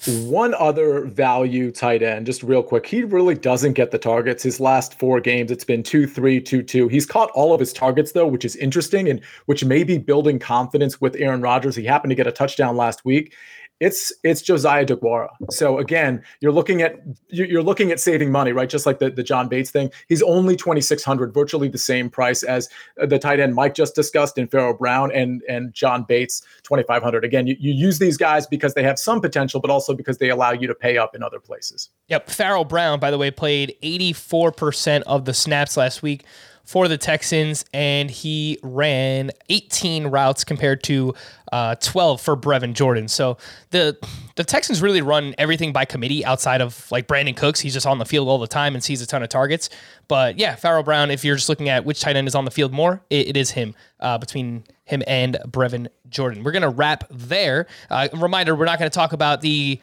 [0.07, 2.87] One other value tight end, just real quick.
[2.87, 4.43] He really doesn't get the targets.
[4.43, 6.89] His last four games, it's been 2 3, 2 2.
[6.89, 10.39] He's caught all of his targets, though, which is interesting and which may be building
[10.39, 11.77] confidence with Aaron Rodgers.
[11.77, 13.35] He happened to get a touchdown last week
[13.81, 15.29] it's it's Josiah DeGuara.
[15.51, 18.69] So again, you're looking at you're looking at saving money, right?
[18.69, 19.91] Just like the, the John Bates thing.
[20.09, 22.69] He's only 2600, virtually the same price as
[23.01, 27.25] uh, the tight end Mike just discussed in Pharaoh Brown and and John Bates 2500.
[27.25, 30.29] Again, you, you use these guys because they have some potential, but also because they
[30.29, 31.89] allow you to pay up in other places.
[32.09, 32.29] Yep.
[32.29, 36.25] Pharaoh Brown, by the way, played 84% of the snaps last week
[36.71, 41.13] for the Texans, and he ran 18 routes compared to
[41.51, 43.09] uh, 12 for Brevin Jordan.
[43.09, 43.39] So
[43.71, 43.99] the
[44.37, 47.59] the Texans really run everything by committee outside of like Brandin Cooks.
[47.59, 49.69] He's just on the field all the time and sees a ton of targets.
[50.07, 52.53] But yeah, Pharaoh Brown, if you're just looking at which tight end is on the
[52.53, 56.45] field more, it, it is him uh, between him and Brevin Jordan.
[56.45, 57.67] We're going to wrap there.
[57.91, 59.81] Uh, reminder, we're not going to talk about the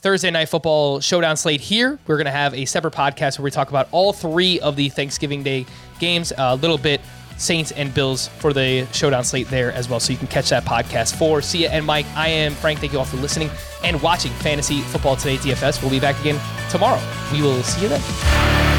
[0.00, 1.98] Thursday night football showdown slate here.
[2.06, 4.90] We're going to have a separate podcast where we talk about all three of the
[4.90, 5.64] Thanksgiving Day
[5.98, 7.00] games, a little bit
[7.36, 10.00] Saints and Bills for the showdown slate there as well.
[10.00, 12.06] So you can catch that podcast for Sia and Mike.
[12.14, 12.80] I am Frank.
[12.80, 13.50] Thank you all for listening
[13.84, 15.82] and watching Fantasy Football Today DFS.
[15.82, 16.40] We'll be back again
[16.70, 17.00] tomorrow.
[17.32, 18.75] We will see you then.